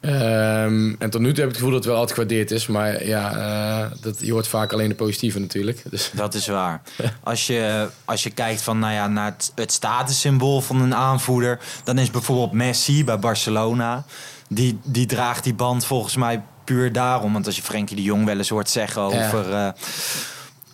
Um, 0.00 0.96
en 0.98 1.10
tot 1.10 1.20
nu 1.20 1.32
toe 1.32 1.44
heb 1.44 1.44
ik 1.44 1.44
het 1.44 1.56
gevoel 1.56 1.70
dat 1.70 1.78
het 1.78 1.84
wel 1.84 1.94
altijd 1.94 2.18
gewaardeerd 2.18 2.50
is. 2.50 2.66
Maar 2.66 3.06
ja, 3.06 3.36
uh, 3.36 3.90
dat, 4.00 4.16
je 4.20 4.32
hoort 4.32 4.48
vaak 4.48 4.72
alleen 4.72 4.88
de 4.88 4.94
positieve 4.94 5.38
natuurlijk. 5.38 5.82
Dus. 5.90 6.10
Dat 6.14 6.34
is 6.34 6.46
waar. 6.46 6.82
Als 7.22 7.46
je, 7.46 7.88
als 8.04 8.22
je 8.22 8.30
kijkt 8.30 8.62
van, 8.62 8.78
nou 8.78 8.92
ja, 8.92 9.08
naar 9.08 9.32
het, 9.32 9.52
het 9.54 9.72
statussymbool 9.72 10.60
van 10.60 10.80
een 10.80 10.94
aanvoerder... 10.94 11.58
dan 11.84 11.98
is 11.98 12.10
bijvoorbeeld 12.10 12.52
Messi 12.52 13.04
bij 13.04 13.18
Barcelona. 13.18 14.04
Die, 14.54 14.78
die 14.82 15.06
draagt 15.06 15.44
die 15.44 15.54
band 15.54 15.86
volgens 15.86 16.16
mij 16.16 16.42
puur 16.64 16.92
daarom. 16.92 17.32
Want 17.32 17.46
als 17.46 17.56
je 17.56 17.62
Frenkie 17.62 17.96
de 17.96 18.02
Jong 18.02 18.24
wel 18.24 18.36
eens 18.36 18.48
hoort 18.48 18.70
zeggen 18.70 19.02
over... 19.02 19.50
Ja 19.50 19.74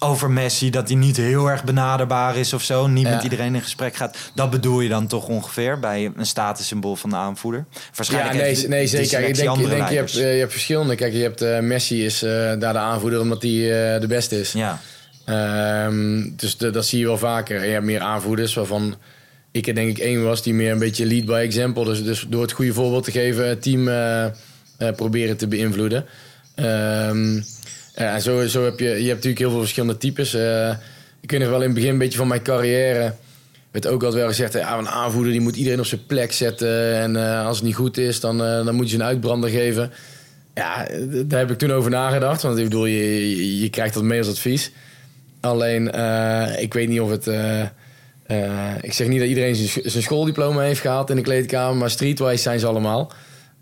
over 0.02 0.30
Messi 0.30 0.70
dat 0.70 0.88
hij 0.88 0.96
niet 0.96 1.16
heel 1.16 1.50
erg 1.50 1.64
benaderbaar 1.64 2.36
is 2.36 2.52
of 2.52 2.62
zo, 2.62 2.86
niet 2.86 3.06
ja. 3.06 3.14
met 3.14 3.22
iedereen 3.22 3.54
in 3.54 3.60
gesprek 3.60 3.94
gaat. 3.94 4.16
Dat 4.34 4.50
bedoel 4.50 4.80
je 4.80 4.88
dan 4.88 5.06
toch 5.06 5.26
ongeveer 5.26 5.78
bij 5.78 6.12
een 6.16 6.26
statussymbool 6.26 6.96
van 6.96 7.10
de 7.10 7.16
aanvoerder? 7.16 7.64
Waarschijnlijk. 7.94 8.34
Ja, 8.34 8.42
nee, 8.42 8.68
nee 8.68 8.86
zeker. 8.86 9.20
Ik 9.20 9.34
denk, 9.34 9.58
ik 9.58 9.68
denk 9.68 9.88
je, 9.88 9.94
hebt, 9.94 10.12
je 10.12 10.20
hebt 10.20 10.52
verschillende. 10.52 10.94
Kijk, 10.94 11.12
je 11.12 11.22
hebt 11.22 11.42
uh, 11.42 11.58
Messi 11.58 12.04
is 12.04 12.22
uh, 12.22 12.30
daar 12.30 12.72
de 12.72 12.78
aanvoerder 12.78 13.20
omdat 13.20 13.42
hij 13.42 13.50
de 13.98 14.06
beste 14.08 14.40
is. 14.40 14.52
Ja. 14.52 14.80
Um, 15.86 16.32
dus 16.36 16.56
de, 16.56 16.70
dat 16.70 16.86
zie 16.86 16.98
je 16.98 17.06
wel 17.06 17.18
vaker. 17.18 17.64
Je 17.64 17.72
hebt 17.72 17.84
meer 17.84 18.00
aanvoerders 18.00 18.54
waarvan 18.54 18.94
ik 19.50 19.66
er 19.66 19.74
denk 19.74 19.88
ik 19.88 19.98
één 19.98 20.24
was 20.24 20.42
die 20.42 20.54
meer 20.54 20.72
een 20.72 20.78
beetje 20.78 21.06
lead 21.06 21.24
by 21.24 21.32
example. 21.32 21.84
Dus, 21.84 22.04
dus 22.04 22.26
door 22.28 22.42
het 22.42 22.52
goede 22.52 22.72
voorbeeld 22.72 23.04
te 23.04 23.10
geven, 23.10 23.48
het 23.48 23.62
team 23.62 23.90
proberen 24.96 25.36
te 25.36 25.46
beïnvloeden. 25.46 26.04
Um, 26.56 27.44
ja, 27.94 28.20
zo, 28.20 28.46
zo 28.46 28.64
heb 28.64 28.78
je, 28.78 28.88
je 28.88 28.92
hebt 28.92 29.08
natuurlijk 29.08 29.38
heel 29.38 29.50
veel 29.50 29.60
verschillende 29.60 29.96
types. 29.96 30.34
Uh, 30.34 30.74
ik 31.20 31.30
weet 31.30 31.40
nog 31.40 31.48
wel 31.48 31.58
in 31.58 31.64
het 31.64 31.74
begin 31.74 31.90
een 31.90 31.98
beetje 31.98 32.18
van 32.18 32.28
mijn 32.28 32.42
carrière 32.42 33.14
werd 33.70 33.86
ook 33.86 34.02
altijd 34.02 34.20
wel 34.20 34.28
gezegd, 34.28 34.52
ja, 34.52 34.78
een 34.78 34.88
aanvoerder 34.88 35.32
die 35.32 35.40
moet 35.40 35.56
iedereen 35.56 35.78
op 35.78 35.86
zijn 35.86 36.06
plek 36.06 36.32
zetten. 36.32 36.94
En 36.94 37.16
als 37.44 37.56
het 37.56 37.66
niet 37.66 37.74
goed 37.74 37.98
is, 37.98 38.20
dan, 38.20 38.38
dan 38.38 38.74
moet 38.74 38.90
je 38.90 38.96
een 38.96 39.02
uitbrander 39.02 39.50
geven. 39.50 39.90
Ja, 40.54 40.88
daar 41.24 41.38
heb 41.38 41.50
ik 41.50 41.58
toen 41.58 41.72
over 41.72 41.90
nagedacht. 41.90 42.42
Want 42.42 42.58
ik 42.58 42.64
bedoel, 42.64 42.86
je, 42.86 43.60
je 43.60 43.70
krijgt 43.70 43.94
dat 43.94 44.02
mee 44.02 44.18
als 44.18 44.28
advies. 44.28 44.70
Alleen, 45.40 45.86
ik 46.58 46.74
weet 46.74 46.88
niet 46.88 47.00
of 47.00 47.10
het... 47.10 47.26
ik 48.80 48.92
zeg 48.92 49.08
niet 49.08 49.18
dat 49.18 49.28
iedereen 49.28 49.56
zijn 49.84 50.02
schooldiploma 50.02 50.60
heeft 50.60 50.80
gehaald 50.80 51.10
in 51.10 51.16
de 51.16 51.22
kleedkamer. 51.22 51.76
Maar 51.76 51.90
streetwise 51.90 52.42
zijn 52.42 52.58
ze 52.58 52.66
allemaal. 52.66 53.12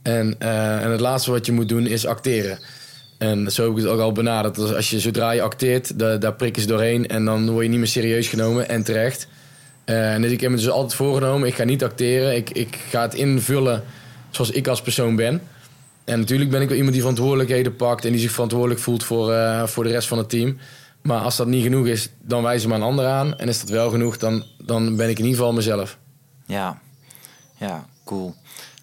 En, 0.03 0.35
en 0.39 0.91
het 0.91 1.01
laatste 1.01 1.31
wat 1.31 1.47
je 1.47 1.53
moet 1.53 1.69
doen 1.69 1.87
is 1.87 2.07
acteren. 2.07 2.59
En 3.19 3.53
zo 3.53 3.63
heb 3.63 3.71
ik 3.71 3.79
het 3.79 3.87
ook 3.87 4.01
al 4.01 4.13
benaderd. 4.13 4.75
Als 4.75 4.91
je, 4.91 5.01
zodra 5.01 5.31
je 5.31 5.43
acteert, 5.43 5.99
daar, 5.99 6.35
prikken 6.35 6.63
ze 6.63 6.69
doorheen. 6.69 7.09
En 7.09 7.25
dan 7.25 7.51
word 7.51 7.65
je 7.65 7.71
niet 7.71 7.79
meer 7.79 7.89
serieus 7.89 8.29
genomen 8.29 8.69
en 8.69 8.83
terecht. 8.83 9.29
Uh, 9.87 10.15
en 10.15 10.23
dus 10.23 10.31
ik 10.31 10.41
heb 10.41 10.51
me 10.51 10.57
dus 10.57 10.69
altijd 10.69 10.95
voorgenomen, 10.95 11.49
ik 11.49 11.55
ga 11.55 11.65
niet 11.65 11.85
acteren. 11.85 12.37
Ik, 12.37 12.51
ik 12.51 12.79
ga 12.91 13.03
het 13.03 13.15
invullen 13.15 13.83
zoals 14.31 14.51
ik 14.51 14.69
als 14.69 14.83
persoon 14.83 15.17
ben. 15.17 15.41
En 16.05 16.19
natuurlijk 16.19 16.51
ben 16.51 16.61
ik 16.61 16.69
wel 16.69 16.77
iemand 16.77 16.95
die 16.95 17.03
verantwoordelijkheden 17.03 17.77
pakt... 17.77 18.05
en 18.05 18.13
die 18.13 18.21
zich 18.21 18.31
verantwoordelijk 18.31 18.81
voelt 18.81 19.05
voor, 19.05 19.35
voor 19.69 19.85
de 19.85 19.91
rest 19.91 20.09
van 20.09 20.19
het 20.19 20.29
team. 20.29 20.59
Maar 21.03 21.21
als 21.21 21.37
dat 21.37 21.47
niet 21.47 21.63
genoeg 21.63 21.87
is, 21.87 22.11
dan 22.21 22.43
wijzen 22.43 22.69
we 22.69 22.75
een 22.75 22.83
ander 22.83 23.07
aan. 23.07 23.39
En 23.39 23.49
is 23.49 23.61
dat 23.61 23.69
wel 23.69 23.91
genoeg, 23.91 24.17
dan, 24.17 24.45
dan 24.65 24.97
ben 24.97 25.09
ik 25.09 25.19
in 25.19 25.25
ieder 25.25 25.39
geval 25.39 25.53
mezelf. 25.53 25.99
Ja, 26.47 26.81
ja, 27.57 27.87
cool. 28.05 28.35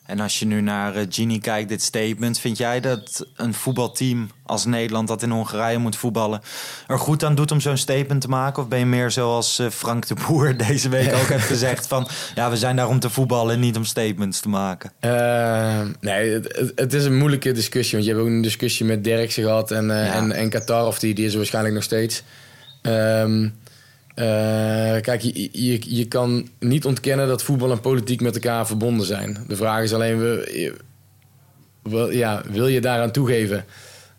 En 0.05 0.19
als 0.19 0.39
je 0.39 0.45
nu 0.45 0.61
naar 0.61 0.95
uh, 0.95 1.01
Gini 1.09 1.39
kijkt, 1.39 1.69
dit 1.69 1.81
statement, 1.81 2.39
vind 2.39 2.57
jij 2.57 2.79
dat 2.79 3.25
een 3.35 3.53
voetbalteam 3.53 4.29
als 4.43 4.65
Nederland 4.65 5.07
dat 5.07 5.23
in 5.23 5.29
Hongarije 5.29 5.77
moet 5.77 5.95
voetballen 5.95 6.41
er 6.87 6.99
goed 6.99 7.23
aan 7.23 7.35
doet 7.35 7.51
om 7.51 7.59
zo'n 7.59 7.77
statement 7.77 8.21
te 8.21 8.27
maken? 8.27 8.63
Of 8.63 8.69
ben 8.69 8.79
je 8.79 8.85
meer 8.85 9.11
zoals 9.11 9.59
uh, 9.59 9.69
Frank 9.69 10.07
de 10.07 10.15
Boer 10.27 10.57
deze 10.67 10.89
week 10.89 11.13
ook 11.13 11.27
heeft 11.27 11.45
gezegd 11.45 11.87
van 11.87 12.07
ja, 12.35 12.49
we 12.49 12.57
zijn 12.57 12.75
daar 12.75 12.87
om 12.87 12.99
te 12.99 13.09
voetballen 13.09 13.53
en 13.53 13.59
niet 13.59 13.77
om 13.77 13.83
statements 13.83 14.39
te 14.39 14.49
maken? 14.49 14.91
Uh, 15.01 15.81
nee, 15.99 16.31
het, 16.31 16.71
het, 16.75 16.93
is 16.93 17.05
een 17.05 17.17
moeilijke 17.17 17.51
discussie. 17.51 17.93
Want 17.93 18.05
je 18.05 18.13
hebt 18.13 18.23
ook 18.23 18.31
een 18.31 18.41
discussie 18.41 18.85
met 18.85 19.03
Derksen 19.03 19.43
gehad 19.43 19.71
en, 19.71 19.85
ja. 19.85 20.13
en, 20.13 20.31
en 20.31 20.49
Qatar, 20.49 20.85
of 20.85 20.99
die, 20.99 21.13
die 21.13 21.25
is 21.25 21.31
er 21.31 21.37
waarschijnlijk 21.37 21.75
nog 21.75 21.83
steeds. 21.83 22.23
Um, 22.81 23.53
uh, 24.15 24.25
kijk, 25.01 25.21
je, 25.21 25.49
je, 25.51 25.95
je 25.95 26.05
kan 26.05 26.47
niet 26.59 26.85
ontkennen 26.85 27.27
dat 27.27 27.43
voetbal 27.43 27.71
en 27.71 27.79
politiek 27.79 28.21
met 28.21 28.35
elkaar 28.35 28.67
verbonden 28.67 29.05
zijn. 29.05 29.37
De 29.47 29.55
vraag 29.55 29.83
is 29.83 29.93
alleen, 29.93 30.43
wil, 31.83 32.11
ja, 32.11 32.41
wil 32.51 32.67
je 32.67 32.81
daaraan 32.81 33.11
toegeven? 33.11 33.65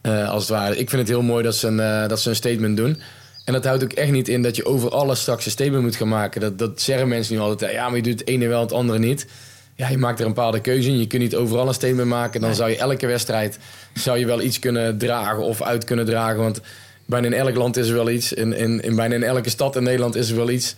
Uh, 0.02 0.28
als 0.28 0.42
het 0.42 0.50
ware. 0.50 0.78
Ik 0.78 0.90
vind 0.90 1.02
het 1.02 1.10
heel 1.10 1.22
mooi 1.22 1.42
dat 1.42 1.54
ze 1.54 1.66
een, 1.66 1.78
uh, 1.78 2.08
dat 2.08 2.20
ze 2.20 2.28
een 2.28 2.36
statement 2.36 2.76
doen. 2.76 3.00
En 3.44 3.52
dat 3.52 3.64
houdt 3.64 3.82
ook 3.82 3.92
echt 3.92 4.10
niet 4.10 4.28
in 4.28 4.42
dat 4.42 4.56
je 4.56 4.64
over 4.64 4.90
alles 4.90 5.20
straks 5.20 5.44
een 5.44 5.50
statement 5.50 5.82
moet 5.82 5.96
gaan 5.96 6.08
maken. 6.08 6.40
Dat, 6.40 6.58
dat 6.58 6.80
zeggen 6.80 7.08
mensen 7.08 7.34
nu 7.34 7.40
altijd. 7.40 7.72
Ja, 7.72 7.86
maar 7.88 7.96
je 7.96 8.02
doet 8.02 8.20
het 8.20 8.28
ene 8.28 8.46
wel, 8.46 8.60
het 8.60 8.72
andere 8.72 8.98
niet. 8.98 9.26
Ja, 9.74 9.88
je 9.88 9.98
maakt 9.98 10.18
er 10.18 10.26
een 10.26 10.34
bepaalde 10.34 10.60
keuze 10.60 10.88
in. 10.88 10.98
Je 10.98 11.06
kunt 11.06 11.22
niet 11.22 11.34
overal 11.34 11.68
een 11.68 11.74
statement 11.74 12.08
maken. 12.08 12.40
Dan 12.40 12.54
zou 12.54 12.70
je 12.70 12.76
elke 12.76 13.06
wedstrijd 13.06 13.58
zou 13.94 14.18
je 14.18 14.26
wel 14.26 14.40
iets 14.42 14.58
kunnen 14.58 14.98
dragen 14.98 15.42
of 15.42 15.62
uit 15.62 15.84
kunnen 15.84 16.04
dragen. 16.04 16.38
Want 16.38 16.60
bijna 17.06 17.26
in 17.26 17.32
elk 17.32 17.54
land 17.54 17.76
is 17.76 17.88
er 17.88 17.94
wel 17.94 18.10
iets. 18.10 18.32
In, 18.32 18.52
in, 18.52 18.82
in 18.82 18.96
bijna 18.96 19.14
in 19.14 19.22
elke 19.22 19.50
stad 19.50 19.76
in 19.76 19.82
Nederland 19.82 20.14
is 20.14 20.30
er 20.30 20.36
wel 20.36 20.50
iets. 20.50 20.74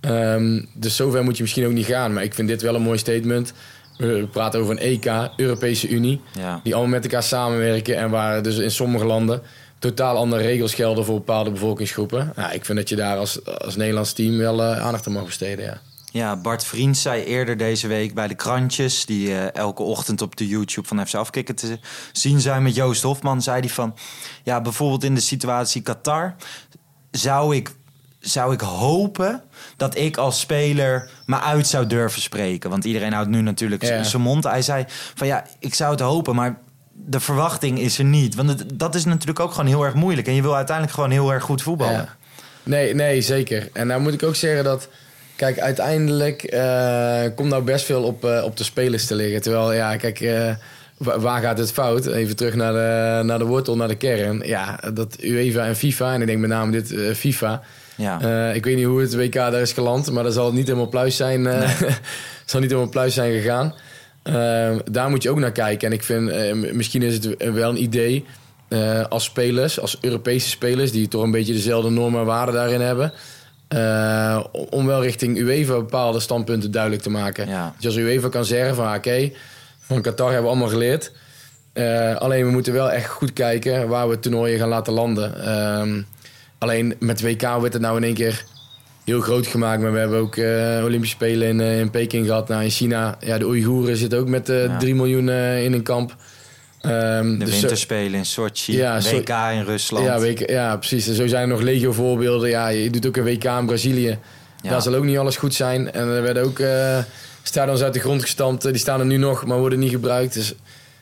Um, 0.00 0.68
dus 0.74 0.96
zover 0.96 1.24
moet 1.24 1.36
je 1.36 1.42
misschien 1.42 1.66
ook 1.66 1.72
niet 1.72 1.86
gaan. 1.86 2.12
Maar 2.12 2.22
ik 2.22 2.34
vind 2.34 2.48
dit 2.48 2.62
wel 2.62 2.74
een 2.74 2.82
mooi 2.82 2.98
statement. 2.98 3.52
We 3.96 4.28
praten 4.32 4.60
over 4.60 4.72
een 4.72 4.82
EK, 4.82 5.30
Europese 5.36 5.88
Unie. 5.88 6.20
Ja. 6.38 6.60
Die 6.62 6.74
allemaal 6.74 6.92
met 6.92 7.04
elkaar 7.04 7.22
samenwerken. 7.22 7.96
En 7.96 8.10
waar 8.10 8.42
dus 8.42 8.58
in 8.58 8.70
sommige 8.70 9.04
landen 9.04 9.42
totaal 9.78 10.16
andere 10.16 10.42
regels 10.42 10.74
gelden 10.74 11.04
voor 11.04 11.14
bepaalde 11.14 11.50
bevolkingsgroepen. 11.50 12.32
Ik 12.52 12.64
vind 12.64 12.78
dat 12.78 12.88
je 12.88 12.96
daar 12.96 13.16
als, 13.16 13.44
als 13.44 13.76
Nederlands 13.76 14.12
team 14.12 14.38
wel 14.38 14.60
uh, 14.60 14.80
aandacht 14.80 15.06
aan 15.06 15.12
mag 15.12 15.24
besteden. 15.24 15.64
Ja. 15.64 15.80
Ja, 16.12 16.36
Bart 16.36 16.64
Vriends 16.64 17.02
zei 17.02 17.24
eerder 17.24 17.56
deze 17.56 17.86
week 17.86 18.14
bij 18.14 18.28
de 18.28 18.34
krantjes... 18.34 19.06
die 19.06 19.28
uh, 19.28 19.54
elke 19.54 19.82
ochtend 19.82 20.22
op 20.22 20.36
de 20.36 20.48
YouTube 20.48 20.88
van 20.88 21.06
FC 21.06 21.14
Afkikken 21.14 21.54
te 21.54 21.78
zien 22.12 22.40
zijn 22.40 22.62
met 22.62 22.74
Joost 22.74 23.02
Hofman... 23.02 23.42
zei 23.42 23.60
hij 23.60 23.68
van, 23.68 23.96
ja, 24.42 24.60
bijvoorbeeld 24.60 25.04
in 25.04 25.14
de 25.14 25.20
situatie 25.20 25.82
Qatar... 25.82 26.34
zou 27.10 27.56
ik, 27.56 27.70
zou 28.20 28.52
ik 28.52 28.60
hopen 28.60 29.42
dat 29.76 29.96
ik 29.96 30.16
als 30.16 30.40
speler 30.40 31.10
me 31.26 31.40
uit 31.40 31.66
zou 31.66 31.86
durven 31.86 32.20
spreken. 32.22 32.70
Want 32.70 32.84
iedereen 32.84 33.12
houdt 33.12 33.30
nu 33.30 33.40
natuurlijk 33.40 33.82
Ja. 33.82 34.02
zijn 34.02 34.22
mond. 34.22 34.44
Hij 34.44 34.62
zei 34.62 34.84
van, 35.14 35.26
ja, 35.26 35.46
ik 35.58 35.74
zou 35.74 35.90
het 35.90 36.00
hopen, 36.00 36.34
maar... 36.34 36.58
De 36.92 37.20
verwachting 37.20 37.78
is 37.78 37.98
er 37.98 38.04
niet. 38.04 38.34
Want 38.34 38.48
het, 38.48 38.78
dat 38.78 38.94
is 38.94 39.04
natuurlijk 39.04 39.40
ook 39.40 39.50
gewoon 39.50 39.66
heel 39.66 39.84
erg 39.84 39.94
moeilijk. 39.94 40.26
En 40.26 40.34
je 40.34 40.42
wil 40.42 40.56
uiteindelijk 40.56 40.94
gewoon 40.94 41.10
heel 41.10 41.32
erg 41.32 41.42
goed 41.42 41.62
voetballen. 41.62 41.94
Ja. 41.94 42.16
Nee, 42.62 42.94
nee, 42.94 43.22
zeker. 43.22 43.68
En 43.72 43.86
nou 43.86 44.00
moet 44.00 44.12
ik 44.12 44.22
ook 44.22 44.34
zeggen 44.34 44.64
dat... 44.64 44.88
Kijk, 45.40 45.58
uiteindelijk 45.60 46.42
eh, 46.42 47.22
komt 47.34 47.48
nou 47.48 47.62
best 47.62 47.84
veel 47.84 48.02
op, 48.02 48.24
eh, 48.24 48.42
op 48.44 48.56
de 48.56 48.64
spelers 48.64 49.06
te 49.06 49.14
liggen. 49.14 49.42
Terwijl, 49.42 49.72
ja, 49.72 49.96
kijk, 49.96 50.20
eh, 50.20 50.54
wa- 50.96 51.18
waar 51.20 51.42
gaat 51.42 51.58
het 51.58 51.72
fout? 51.72 52.06
Even 52.06 52.36
terug 52.36 52.54
naar 52.54 52.72
de, 52.72 53.22
naar 53.24 53.38
de 53.38 53.44
wortel, 53.44 53.76
naar 53.76 53.88
de 53.88 53.94
kern. 53.96 54.42
Ja, 54.44 54.80
dat 54.94 55.16
UEFA 55.20 55.66
en 55.66 55.76
FIFA, 55.76 56.14
en 56.14 56.20
ik 56.20 56.26
denk 56.26 56.38
met 56.38 56.50
name 56.50 56.70
dit 56.72 56.94
FIFA... 57.16 57.62
Ja. 57.96 58.50
Ik 58.52 58.64
weet 58.64 58.76
niet 58.76 58.84
hoe 58.84 59.00
het 59.00 59.14
WK 59.16 59.32
daar 59.32 59.60
is 59.60 59.72
geland, 59.72 60.10
maar 60.10 60.22
dat 60.24 60.32
zal 60.34 60.52
niet 60.52 60.66
helemaal 60.66 60.88
pluis 60.88 61.16
zijn. 61.16 61.46
eh 61.46 61.70
zal 62.44 62.60
niet 62.60 62.70
helemaal 62.70 62.90
pluis 62.90 63.14
zijn 63.14 63.32
gegaan. 63.32 63.74
Daar 64.90 65.10
moet 65.10 65.22
je 65.22 65.30
ook 65.30 65.38
naar 65.38 65.52
kijken. 65.52 65.88
En 65.88 65.94
ik 65.94 66.02
vind, 66.02 66.32
misschien 66.74 67.02
is 67.02 67.14
het 67.14 67.52
wel 67.52 67.70
een 67.70 67.82
idee 67.82 68.24
als 69.08 69.24
spelers, 69.24 69.80
als 69.80 69.98
Europese 70.00 70.48
spelers, 70.48 70.92
die 70.92 71.08
toch 71.08 71.22
een 71.22 71.30
beetje 71.30 71.52
dezelfde 71.52 71.90
normen 71.90 72.20
en 72.20 72.26
waarden 72.26 72.54
daarin 72.54 72.80
hebben. 72.80 73.12
Eh, 73.70 74.44
om 74.70 74.86
wel 74.86 75.02
richting 75.02 75.38
UEFA 75.38 75.74
bepaalde 75.74 76.20
standpunten 76.20 76.70
duidelijk 76.70 77.02
te 77.02 77.10
maken. 77.10 77.48
Ja. 77.48 77.74
Dus 77.76 77.86
als 77.86 77.96
UEFA 77.96 78.28
kan 78.28 78.44
zeggen 78.44 78.74
van 78.74 78.94
oké, 78.94 79.30
van 79.80 80.02
Qatar 80.02 80.26
hebben 80.26 80.44
we 80.44 80.50
allemaal 80.50 80.68
geleerd. 80.68 81.12
Eh, 81.72 82.16
alleen 82.16 82.44
we 82.44 82.50
moeten 82.50 82.72
wel 82.72 82.90
echt 82.90 83.08
goed 83.08 83.32
kijken 83.32 83.88
waar 83.88 84.08
we 84.08 84.18
toernooien 84.18 84.58
gaan 84.58 84.68
laten 84.68 84.92
landen. 84.92 85.44
Ehm, 85.44 86.02
alleen 86.58 86.94
met 86.98 87.20
WK 87.22 87.40
werd 87.40 87.72
het 87.72 87.82
nou 87.82 87.96
in 87.96 88.04
één 88.04 88.14
keer 88.14 88.44
heel 89.04 89.20
groot 89.20 89.46
gemaakt. 89.46 89.82
Maar 89.82 89.92
we 89.92 89.98
hebben 89.98 90.18
ook 90.18 90.36
eh, 90.36 90.84
Olympische 90.84 91.16
Spelen 91.16 91.48
in, 91.48 91.60
in 91.60 91.90
Peking 91.90 92.26
gehad. 92.26 92.48
Nou, 92.48 92.62
in 92.62 92.70
China, 92.70 93.16
ja, 93.20 93.38
de 93.38 93.46
Oeigoeren 93.46 93.96
zitten 93.96 94.18
ook 94.18 94.28
met 94.28 94.48
eh 94.48 94.64
Ja. 94.64 94.78
3 94.78 94.94
miljoen 94.94 95.28
in 95.28 95.72
een 95.72 95.82
kamp. 95.82 96.16
Ehm, 96.80 97.38
De 97.38 97.44
dus 97.44 97.60
winterspelen 97.60 98.14
in 98.18 98.26
Sochi, 98.26 98.76
Ja, 98.76 99.00
WK 99.00 99.28
in 99.28 99.64
Rusland. 99.64 100.04
ja, 100.06 100.20
WK, 100.20 100.50
ja, 100.50 100.76
precies. 100.76 101.08
En 101.08 101.14
zo 101.14 101.26
zijn 101.26 101.42
er 101.42 101.48
nog 101.48 101.60
legio 101.60 101.92
voorbeelden. 101.92 102.48
Ja, 102.48 102.68
je 102.68 102.90
doet 102.90 103.06
ook 103.06 103.16
een 103.16 103.24
WK 103.24 103.44
in 103.44 103.66
Brazilië. 103.66 104.18
Ja. 104.62 104.70
Daar 104.70 104.82
zal 104.82 104.94
ook 104.94 105.04
niet 105.04 105.18
alles 105.18 105.36
goed 105.36 105.54
zijn. 105.54 105.92
En 105.92 106.08
er 106.08 106.22
werden 106.22 106.42
ook 106.44 106.58
eh 106.58 106.98
stadions 107.42 107.82
uit 107.82 107.92
de 107.92 108.00
grond 108.00 108.22
gestampt. 108.22 108.64
Eh, 108.64 108.70
Die 108.70 108.80
staan 108.80 109.00
er 109.00 109.06
nu 109.06 109.16
nog, 109.16 109.46
maar 109.46 109.58
worden 109.58 109.78
niet 109.78 109.90
gebruikt. 109.90 110.34
Dus 110.34 110.54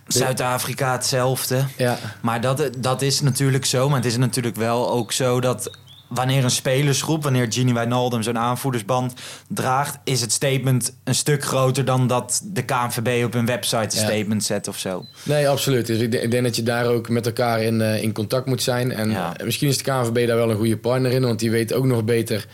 Zuid-Afrika 0.06 0.92
hetzelfde. 0.92 1.64
ja, 1.76 1.98
Maar 2.20 2.40
dat, 2.40 2.68
dat 2.78 3.02
is 3.02 3.20
natuurlijk 3.20 3.64
zo. 3.64 3.88
Maar 3.88 3.96
het 3.96 4.06
is 4.06 4.16
natuurlijk 4.16 4.56
wel 4.56 4.90
ook 4.90 5.12
zo 5.12 5.40
dat 5.40 5.70
wanneer 6.08 6.44
een 6.44 6.50
spelersgroep, 6.50 7.22
wanneer 7.22 7.46
Gini 7.52 7.72
Wijnaldum 7.72 8.22
zo'n 8.22 8.38
aanvoerdersband 8.38 9.12
draagt, 9.48 9.98
is 10.04 10.20
het 10.20 10.32
statement 10.32 10.92
een 11.04 11.14
stuk 11.14 11.44
groter 11.44 11.84
dan 11.84 12.06
dat 12.06 12.40
de 12.44 12.62
KNVB 12.64 13.24
op 13.24 13.32
hun 13.32 13.46
website 13.46 13.76
een 13.96 14.02
Ja. 14.02 14.06
statement 14.08 14.44
zet 14.44 14.68
of 14.68 14.78
zo. 14.78 15.04
Nee, 15.22 15.48
absoluut. 15.48 15.86
Dus 15.86 15.98
ik, 15.98 16.30
denk- 16.30 16.44
dat 16.44 16.56
je 16.56 16.62
daar 16.62 16.86
ook 16.86 17.08
met 17.08 17.26
elkaar 17.26 17.62
in, 17.62 17.80
eh, 17.80 18.02
in 18.02 18.12
contact 18.12 18.46
moet 18.46 18.62
zijn. 18.62 18.92
En 18.92 19.10
Ja. 19.10 19.36
eh, 19.36 19.44
misschien 19.44 19.68
is 19.68 19.76
de 19.78 19.84
KNVB 19.84 20.26
daar 20.26 20.36
wel 20.36 20.50
een 20.50 20.56
goede 20.56 20.76
partner 20.78 21.10
in, 21.12 21.22
want 21.22 21.38
die 21.38 21.50
weet 21.50 21.72
ook 21.72 21.84
nog 21.84 22.04
beter 22.04 22.46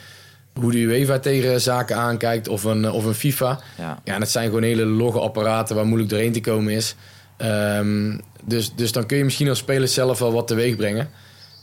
hoe 0.60 0.70
de 0.72 0.78
UEFA 0.78 1.18
tegen 1.18 1.60
zaken 1.60 1.96
aankijkt 1.96 2.48
of 2.48 2.64
een, 2.64 2.90
of 2.90 3.04
een 3.04 3.14
FIFA. 3.14 3.60
Ja. 3.78 4.00
Ja, 4.04 4.14
en 4.14 4.20
dat 4.20 4.30
zijn 4.30 4.46
gewoon 4.46 4.62
hele 4.62 4.84
logge 4.84 5.20
apparaten 5.20 5.76
waar 5.76 5.86
moeilijk 5.86 6.10
doorheen 6.10 6.32
te 6.32 6.40
komen 6.40 6.72
is. 6.72 6.94
Ehm, 7.36 8.18
dus, 8.44 8.74
dus 8.74 8.92
dan 8.92 9.06
kun 9.06 9.16
je 9.16 9.24
misschien 9.24 9.48
als 9.48 9.58
speler 9.58 9.88
zelf 9.88 10.18
wel 10.18 10.32
wat 10.32 10.46
teweeg 10.46 10.76
brengen. 10.76 11.08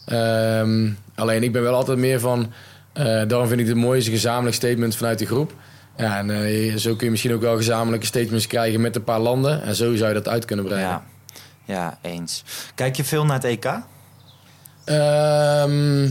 Ehm, 0.06 0.90
alleen 1.16 1.44
ik 1.44 1.52
ben 1.52 1.62
wel 1.62 1.74
altijd 1.76 1.98
meer 1.98 2.20
van. 2.20 2.52
eh, 2.94 3.04
daarom 3.28 3.48
vind 3.48 3.60
ik 3.60 3.68
het 3.68 3.76
mooi 3.76 4.00
is 4.00 4.06
een 4.06 4.12
gezamenlijk 4.14 4.56
statement 4.56 4.96
vanuit 4.96 5.20
de 5.20 5.26
groep. 5.26 5.54
Ja, 5.98 6.18
en 6.18 6.30
eh, 6.46 6.76
zo 6.76 6.96
kun 6.96 7.06
je 7.06 7.12
misschien 7.12 7.34
ook 7.34 7.42
wel 7.42 7.56
gezamenlijke 7.56 8.06
statements 8.06 8.48
krijgen 8.48 8.82
met 8.82 8.96
een 8.96 9.04
paar 9.04 9.20
landen. 9.20 9.64
En 9.64 9.76
zo 9.76 9.96
zou 9.96 10.08
je 10.10 10.14
dat 10.16 10.28
uit 10.28 10.46
kunnen 10.46 10.66
brengen. 10.66 10.88
Ja. 10.88 11.04
ja, 11.66 11.98
eens. 12.02 12.44
Kijk 12.76 12.96
je 12.96 13.04
veel 13.04 13.26
naar 13.26 13.36
het 13.36 13.44
EK? 13.44 13.66
Ehm, 14.86 16.10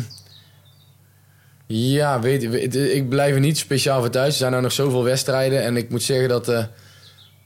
ja, 1.66 2.20
weet, 2.20 2.48
weet- 2.48 2.76
ik 2.76 3.08
blijf 3.08 3.34
er 3.34 3.40
niet 3.40 3.58
speciaal 3.58 4.00
voor 4.00 4.10
thuis. 4.10 4.28
Er 4.32 4.38
zijn 4.38 4.50
nou 4.50 4.62
nog 4.62 4.72
zoveel 4.72 5.04
wedstrijden. 5.04 5.62
En 5.62 5.76
ik 5.76 5.90
moet 5.90 6.02
zeggen 6.02 6.28
dat 6.28 6.44
de 6.44 6.66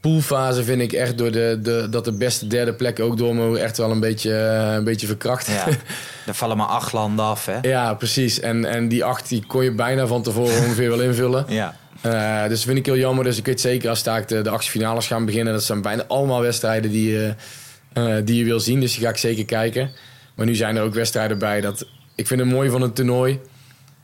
poolfase 0.05 0.65
vind 0.65 0.81
ik 0.81 0.93
echt 0.93 1.19
door 1.19 1.31
de, 1.31 1.59
de, 1.63 1.87
dat 1.91 2.05
de 2.05 2.13
beste 2.13 2.47
derde 2.47 2.73
plek 2.73 3.01
ook 3.01 3.17
door 3.17 3.35
me 3.35 3.59
echt 3.59 3.77
wel 3.77 3.91
een 3.91 4.01
beetje, 4.01 4.37
eh, 4.37 4.75
een 4.75 4.85
beetje 4.85 5.07
verkracht. 5.07 5.47
Ja. 5.47 5.67
er 6.27 6.35
vallen 6.35 6.57
maar 6.57 6.67
acht 6.67 6.93
landen 6.93 7.25
af, 7.25 7.47
hè? 7.47 7.59
Ja, 7.63 7.95
precies. 7.95 8.41
En, 8.41 8.65
en 8.65 8.89
die 8.89 9.05
acht 9.05 9.29
die 9.29 9.45
kon 9.47 9.65
je 9.65 9.73
bijna 9.73 10.07
van 10.07 10.23
tevoren 10.23 10.65
ongeveer 10.65 10.89
wel 10.89 11.01
invullen. 11.01 11.45
Ja. 11.55 11.77
Eh, 12.01 12.43
dus 12.43 12.59
dat 12.59 12.67
vind 12.67 12.79
ik 12.79 12.87
heel 12.87 12.97
jammer. 12.97 13.25
Dus 13.25 13.39
ik 13.39 13.47
weet 13.47 13.61
zeker 13.61 13.89
als 13.89 14.03
daar 14.03 14.27
de, 14.27 14.43
de 14.43 14.51
actiefinales 14.51 15.07
gaan 15.07 15.25
beginnen. 15.25 15.53
Dat 15.53 15.65
zijn 15.65 15.83
bijna 15.83 16.05
allemaal 16.09 16.41
wedstrijden 16.41 16.91
die, 16.91 17.11
je, 17.11 17.35
eh, 17.93 18.15
die 18.25 18.37
je 18.37 18.45
wil 18.45 18.61
zien. 18.61 18.81
Dus 18.81 18.93
die 18.95 19.03
ga 19.05 19.09
ik 19.09 19.17
zeker 19.17 19.45
kijken. 19.45 19.91
Maar 20.35 20.47
nu 20.47 20.55
zijn 20.55 20.77
er 20.77 20.83
ook 20.83 20.95
wedstrijden 20.95 21.39
bij. 21.39 21.61
Dat, 21.61 21.87
ik 22.15 22.27
vind 22.27 22.41
het 22.41 22.49
mooi 22.49 22.71
van 22.71 22.81
het 22.81 22.95
toernooi. 22.95 23.41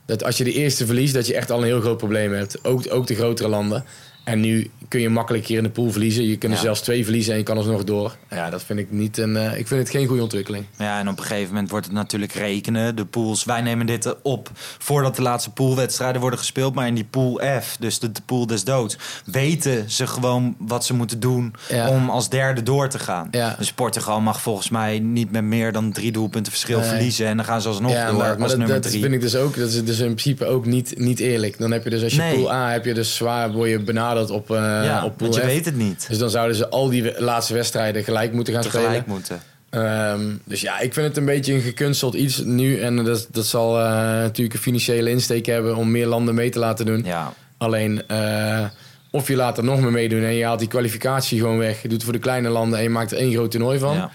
Dat 0.05 0.23
als 0.23 0.37
je 0.37 0.43
de 0.43 0.53
eerste 0.53 0.85
verliest, 0.85 1.13
dat 1.13 1.27
je 1.27 1.35
echt 1.35 1.51
al 1.51 1.57
een 1.57 1.63
heel 1.63 1.81
groot 1.81 1.97
probleem 1.97 2.33
hebt. 2.33 2.65
Ook, 2.65 2.83
ook 2.89 3.07
de 3.07 3.15
grotere 3.15 3.49
landen. 3.49 3.85
En 4.23 4.39
nu 4.39 4.71
kun 4.91 5.01
je 5.01 5.09
makkelijk 5.09 5.45
hier 5.45 5.57
in 5.57 5.63
de 5.63 5.69
pool 5.69 5.91
verliezen. 5.91 6.23
Je 6.27 6.37
kunt 6.37 6.51
er 6.51 6.57
Ja. 6.57 6.63
zelfs 6.63 6.81
twee 6.81 7.03
verliezen 7.03 7.31
en 7.31 7.37
je 7.37 7.43
kan 7.45 7.57
alsnog 7.57 7.83
door. 7.83 8.15
Ja, 8.29 8.49
dat 8.49 8.63
vind 8.63 8.79
ik 8.79 8.91
niet 8.91 9.17
een, 9.17 9.37
eh, 9.37 9.57
ik 9.57 9.67
vind 9.67 9.79
het 9.81 9.89
geen 9.89 10.07
goede 10.07 10.21
ontwikkeling. 10.21 10.65
Ja, 10.77 10.99
en 10.99 11.09
op 11.09 11.17
een 11.17 11.23
gegeven 11.23 11.47
moment 11.53 11.69
wordt 11.69 11.85
het 11.85 11.95
natuurlijk 11.95 12.33
rekenen. 12.33 12.95
De 12.95 13.05
pools, 13.05 13.43
wij 13.43 13.61
nemen 13.61 13.85
dit 13.85 14.15
op 14.21 14.49
voordat 14.77 15.15
de 15.15 15.21
laatste 15.21 15.51
poolwedstrijden 15.51 16.21
worden 16.21 16.39
gespeeld. 16.39 16.75
Maar 16.75 16.87
in 16.87 16.95
die 16.95 17.03
pool 17.09 17.41
F, 17.61 17.77
dus 17.79 17.99
de, 17.99 18.11
de 18.11 18.21
pool 18.25 18.45
des 18.47 18.63
doods, 18.63 18.97
weten 19.25 19.91
ze 19.91 20.07
gewoon 20.07 20.55
wat 20.57 20.85
ze 20.85 20.93
moeten 20.93 21.19
doen 21.19 21.53
Ja. 21.69 21.89
om 21.89 22.09
als 22.09 22.29
derde 22.29 22.63
door 22.63 22.89
te 22.89 22.99
gaan. 22.99 23.27
Ja. 23.31 23.55
Dus 23.57 23.73
Portugal 23.73 24.21
mag 24.21 24.41
volgens 24.41 24.69
mij 24.69 24.99
niet 24.99 25.31
met 25.31 25.43
meer 25.43 25.71
dan 25.71 25.91
drie 25.91 26.11
doelpunten 26.11 26.51
verschil 26.51 26.79
Nee. 26.79 26.87
verliezen. 26.89 27.27
En 27.27 27.35
dan 27.35 27.45
gaan 27.45 27.61
ze 27.61 27.67
alsnog 27.67 27.91
ja, 27.91 28.07
door 28.07 28.17
maar, 28.17 28.27
maar 28.27 28.37
als 28.41 28.49
dat, 28.49 28.57
nummer 28.57 28.81
dat 28.81 28.89
drie. 28.91 29.01
vind 29.01 29.13
ik 29.13 29.21
dus 29.21 29.35
ook. 29.35 29.55
Dat 29.57 29.69
is 29.69 29.83
dus 29.83 29.99
in 29.99 30.05
principe 30.05 30.45
ook 30.45 30.65
niet, 30.65 30.93
niet 30.97 31.19
eerlijk. 31.19 31.57
Dan 31.57 31.71
heb 31.71 31.83
je 31.83 31.89
dus 31.89 32.03
als 32.03 32.13
je 32.15 32.21
Nee. 32.21 32.35
pool 32.35 32.51
A 32.53 32.71
heb 32.71 32.85
je 32.85 32.93
dus 32.93 33.15
zwaar 33.15 33.51
word 33.51 33.69
je 33.69 33.79
benaderd 33.79 34.29
op, 34.29 34.51
eh 34.51 34.80
ja, 34.83 35.05
op 35.05 35.17
pool 35.17 35.27
want 35.27 35.35
je 35.35 35.41
F. 35.41 35.45
weet 35.53 35.65
het 35.65 35.75
niet. 35.75 36.05
Dus 36.09 36.17
dan 36.17 36.29
zouden 36.29 36.55
ze 36.55 36.69
al 36.69 36.89
die 36.89 37.21
laatste 37.21 37.53
wedstrijden 37.53 38.03
gelijk 38.03 38.33
moeten 38.33 38.53
gaan 38.53 38.61
Tegelijk 38.63 38.87
spelen. 38.87 39.05
moeten. 39.07 39.41
Ehm, 39.69 40.21
dus 40.45 40.61
ja, 40.61 40.79
ik 40.79 40.93
vind 40.93 41.07
het 41.07 41.17
een 41.17 41.25
beetje 41.25 41.53
een 41.53 41.61
gekunsteld 41.61 42.13
iets 42.13 42.37
nu. 42.37 42.79
En 42.81 43.03
dat, 43.03 43.27
dat 43.31 43.45
zal 43.45 43.79
eh, 43.79 43.85
natuurlijk 43.95 44.53
een 44.55 44.61
financiële 44.61 45.09
insteek 45.09 45.45
hebben 45.45 45.75
om 45.75 45.91
meer 45.91 46.07
landen 46.07 46.35
mee 46.35 46.49
te 46.49 46.59
laten 46.59 46.85
doen. 46.85 47.01
Ja, 47.05 47.33
Alleen, 47.57 48.07
eh, 48.07 48.65
of 49.11 49.27
je 49.27 49.35
laat 49.35 49.57
er 49.57 49.63
nog 49.63 49.79
meer 49.81 49.91
meedoen 49.91 50.23
en 50.23 50.33
je 50.33 50.45
haalt 50.45 50.59
die 50.59 50.67
kwalificatie 50.67 51.39
gewoon 51.39 51.57
weg. 51.57 51.75
Je 51.75 51.81
doet 51.87 51.91
het 51.91 52.03
voor 52.03 52.13
de 52.13 52.19
kleine 52.19 52.49
landen 52.49 52.77
en 52.77 52.83
je 52.83 52.89
maakt 52.89 53.11
er 53.11 53.17
één 53.17 53.33
groot 53.33 53.51
toernooi 53.51 53.79
van. 53.79 53.95
ja. 53.95 54.11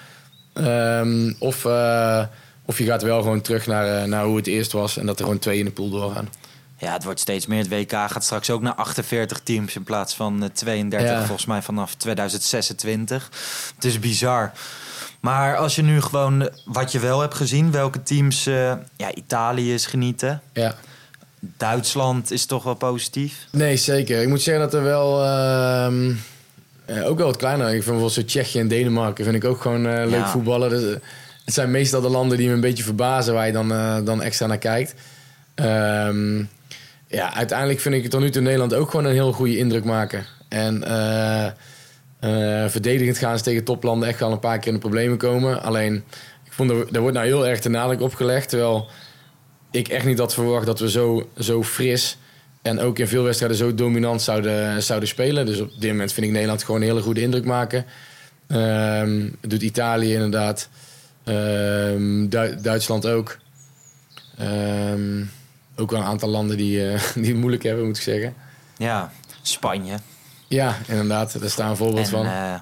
Ehm, 0.54 1.32
of, 1.38 1.64
eh, 1.64 2.22
of 2.64 2.78
je 2.78 2.84
gaat 2.84 3.02
wel 3.02 3.22
gewoon 3.22 3.40
terug 3.40 3.66
naar, 3.66 4.02
eh, 4.02 4.04
naar 4.08 4.24
hoe 4.24 4.36
het 4.36 4.46
eerst 4.46 4.72
was 4.72 4.96
en 4.96 5.06
dat 5.06 5.18
er 5.18 5.24
gewoon 5.24 5.38
twee 5.40 5.58
in 5.58 5.64
de 5.64 5.70
pool 5.70 5.90
doorgaan. 5.90 6.28
Ja, 6.78 6.92
het 6.92 7.04
wordt 7.04 7.20
steeds 7.20 7.46
meer. 7.46 7.58
Het 7.58 7.68
WK 7.68 7.90
gaat 7.92 8.24
straks 8.24 8.50
ook 8.50 8.62
naar 8.62 8.74
48 8.74 9.40
teams 9.40 9.76
in 9.76 9.82
plaats 9.82 10.14
van 10.14 10.42
eh, 10.42 10.48
32, 10.48 11.10
Ja. 11.10 11.24
volgens 11.24 11.46
mij 11.46 11.62
vanaf 11.62 11.94
2026. 11.94 13.30
Het 13.74 13.84
is 13.84 13.98
bizar. 13.98 14.52
Maar 15.20 15.56
als 15.56 15.74
je 15.76 15.82
nu 15.82 16.00
gewoon 16.00 16.42
eh, 16.42 16.48
wat 16.64 16.92
je 16.92 16.98
wel 16.98 17.20
hebt 17.20 17.34
gezien, 17.34 17.70
welke 17.70 18.02
teams, 18.02 18.46
eh, 18.46 18.72
ja, 18.96 19.14
Italië 19.14 19.74
is 19.74 19.86
genieten. 19.86 20.40
Ja. 20.52 20.74
Duitsland 21.40 22.30
is 22.30 22.46
toch 22.46 22.62
wel 22.62 22.74
positief. 22.74 23.46
Nee, 23.52 23.76
zeker. 23.76 24.22
Ik 24.22 24.28
moet 24.28 24.42
zeggen 24.42 24.62
dat 24.64 24.74
er 24.74 24.82
wel... 24.82 25.24
ehm, 25.24 26.12
eh, 26.84 27.06
ook 27.08 27.18
wel 27.18 27.26
wat 27.26 27.36
kleiner. 27.36 27.64
Ik 27.66 27.70
vind 27.72 27.84
bijvoorbeeld 27.84 28.12
zo 28.12 28.24
Tsjechië 28.24 28.58
en 28.58 28.68
Denemarken 28.68 29.24
vind 29.24 29.36
ik 29.36 29.44
ook 29.44 29.60
gewoon 29.60 29.86
eh, 29.86 29.92
leuk 30.06 30.10
Ja. 30.20 30.28
voetballen. 30.28 30.70
Dus, 30.70 30.82
eh, 30.94 31.00
het 31.44 31.54
zijn 31.54 31.70
meestal 31.70 32.00
de 32.00 32.08
landen 32.08 32.38
die 32.38 32.48
me 32.48 32.54
een 32.54 32.60
beetje 32.60 32.84
verbazen 32.84 33.34
waar 33.34 33.46
je 33.46 33.52
dan, 33.52 33.72
eh, 33.72 33.96
dan 34.04 34.22
extra 34.22 34.46
naar 34.46 34.58
kijkt. 34.58 34.94
Ehm, 35.54 36.44
ja, 37.06 37.34
uiteindelijk 37.34 37.80
vind 37.80 37.94
ik 37.94 38.02
het 38.02 38.10
tot 38.10 38.20
nu 38.20 38.30
toe 38.30 38.42
Nederland 38.42 38.74
ook 38.74 38.90
gewoon 38.90 39.06
een 39.06 39.12
heel 39.12 39.32
goede 39.32 39.58
indruk 39.58 39.84
maken. 39.84 40.24
En 40.48 40.82
eh, 40.84 41.46
eh, 41.46 42.70
verdedigend 42.70 43.18
gaan 43.18 43.38
ze 43.38 43.44
tegen 43.44 43.64
toplanden 43.64 44.08
echt 44.08 44.18
wel 44.20 44.32
een 44.32 44.38
paar 44.38 44.58
keer 44.58 44.68
in 44.68 44.74
de 44.74 44.80
problemen 44.80 45.18
komen. 45.18 45.62
Alleen, 45.62 45.94
ik 46.44 46.52
vond 46.52 46.70
er, 46.70 46.86
er 46.92 47.00
wordt 47.00 47.14
nou 47.16 47.26
heel 47.26 47.46
erg 47.46 47.60
de 47.60 47.68
nadruk 47.68 48.00
op 48.00 48.14
gelegd. 48.14 48.48
Terwijl 48.48 48.88
ik 49.70 49.88
echt 49.88 50.04
niet 50.04 50.18
had 50.18 50.34
verwacht 50.34 50.66
dat 50.66 50.80
we 50.80 50.90
zo, 50.90 51.28
zo 51.38 51.62
fris 51.62 52.18
en 52.62 52.80
ook 52.80 52.98
in 52.98 53.08
veel 53.08 53.22
wedstrijden 53.22 53.56
zo 53.58 53.74
dominant 53.74 54.22
zouden, 54.22 54.82
zouden 54.82 55.08
spelen. 55.08 55.46
Dus 55.46 55.60
op 55.60 55.70
dit 55.78 55.90
moment 55.90 56.12
vind 56.12 56.26
ik 56.26 56.32
Nederland 56.32 56.62
gewoon 56.64 56.80
een 56.80 56.86
hele 56.86 57.02
goede 57.02 57.20
indruk 57.20 57.44
maken. 57.44 57.84
Ehm, 58.48 59.28
doet 59.40 59.62
Italië 59.62 60.12
inderdaad. 60.12 60.68
Ehm, 61.24 62.28
Du- 62.28 62.60
Duitsland 62.62 63.06
ook. 63.06 63.36
Ehm, 64.38 65.22
ook 65.76 65.90
wel 65.90 66.00
een 66.00 66.06
aantal 66.06 66.28
landen 66.28 66.56
die, 66.56 66.90
eh, 66.92 67.00
die 67.14 67.26
het 67.26 67.36
moeilijk 67.36 67.62
hebben, 67.62 67.86
moet 67.86 67.96
ik 67.96 68.02
zeggen. 68.02 68.34
Ja, 68.76 69.12
Spanje. 69.42 69.96
Ja, 70.48 70.76
inderdaad. 70.88 71.40
Daar 71.40 71.50
staan 71.50 71.70
een 71.70 71.76
voorbeeld 71.76 72.04
En, 72.04 72.10
van. 72.10 72.26
eh, 72.26 72.54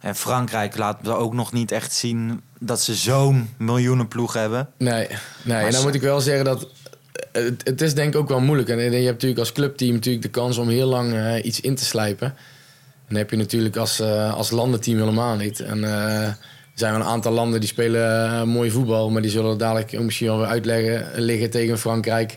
en 0.00 0.14
Frankrijk 0.14 0.76
laat 0.76 1.08
ook 1.08 1.32
nog 1.34 1.52
niet 1.52 1.72
echt 1.72 1.92
zien 1.92 2.40
dat 2.58 2.80
ze 2.80 2.94
zo'n 2.94 3.54
miljoenenploeg 3.58 4.32
hebben. 4.32 4.68
Nee, 4.78 5.08
nee. 5.42 5.64
en 5.64 5.72
dan 5.72 5.82
moet 5.82 5.94
ik 5.94 6.00
wel 6.00 6.20
zeggen 6.20 6.44
dat 6.44 6.68
het, 7.32 7.60
het 7.64 7.80
is 7.80 7.94
denk 7.94 8.14
ik 8.14 8.20
ook 8.20 8.28
wel 8.28 8.40
moeilijk. 8.40 8.68
En 8.68 8.78
je 8.78 8.90
hebt 8.90 9.04
natuurlijk 9.06 9.40
als 9.40 9.52
clubteam 9.52 9.92
natuurlijk 9.92 10.24
de 10.24 10.30
kans 10.30 10.56
om 10.58 10.68
heel 10.68 10.88
lang 10.88 11.12
eh, 11.14 11.44
iets 11.44 11.60
in 11.60 11.74
te 11.74 11.84
slijpen. 11.84 12.26
En 12.28 13.14
dan 13.14 13.16
heb 13.16 13.30
je 13.30 13.36
natuurlijk 13.36 13.76
als, 13.76 14.00
als 14.32 14.50
landenteam 14.50 14.98
helemaal 14.98 15.36
niet. 15.36 15.60
En 15.60 15.84
zijn 16.78 16.92
wel 16.92 17.00
een 17.00 17.06
aantal 17.06 17.32
landen 17.32 17.60
die 17.60 17.68
spelen 17.68 18.32
eh, 18.32 18.42
mooi 18.42 18.70
voetbal, 18.70 19.10
maar 19.10 19.22
die 19.22 19.30
zullen 19.30 19.58
dadelijk 19.58 20.00
misschien 20.00 20.26
wel 20.26 20.38
weer 20.38 20.46
uitleggen 20.46 21.10
liggen 21.14 21.50
tegen 21.50 21.78
Frankrijk. 21.78 22.36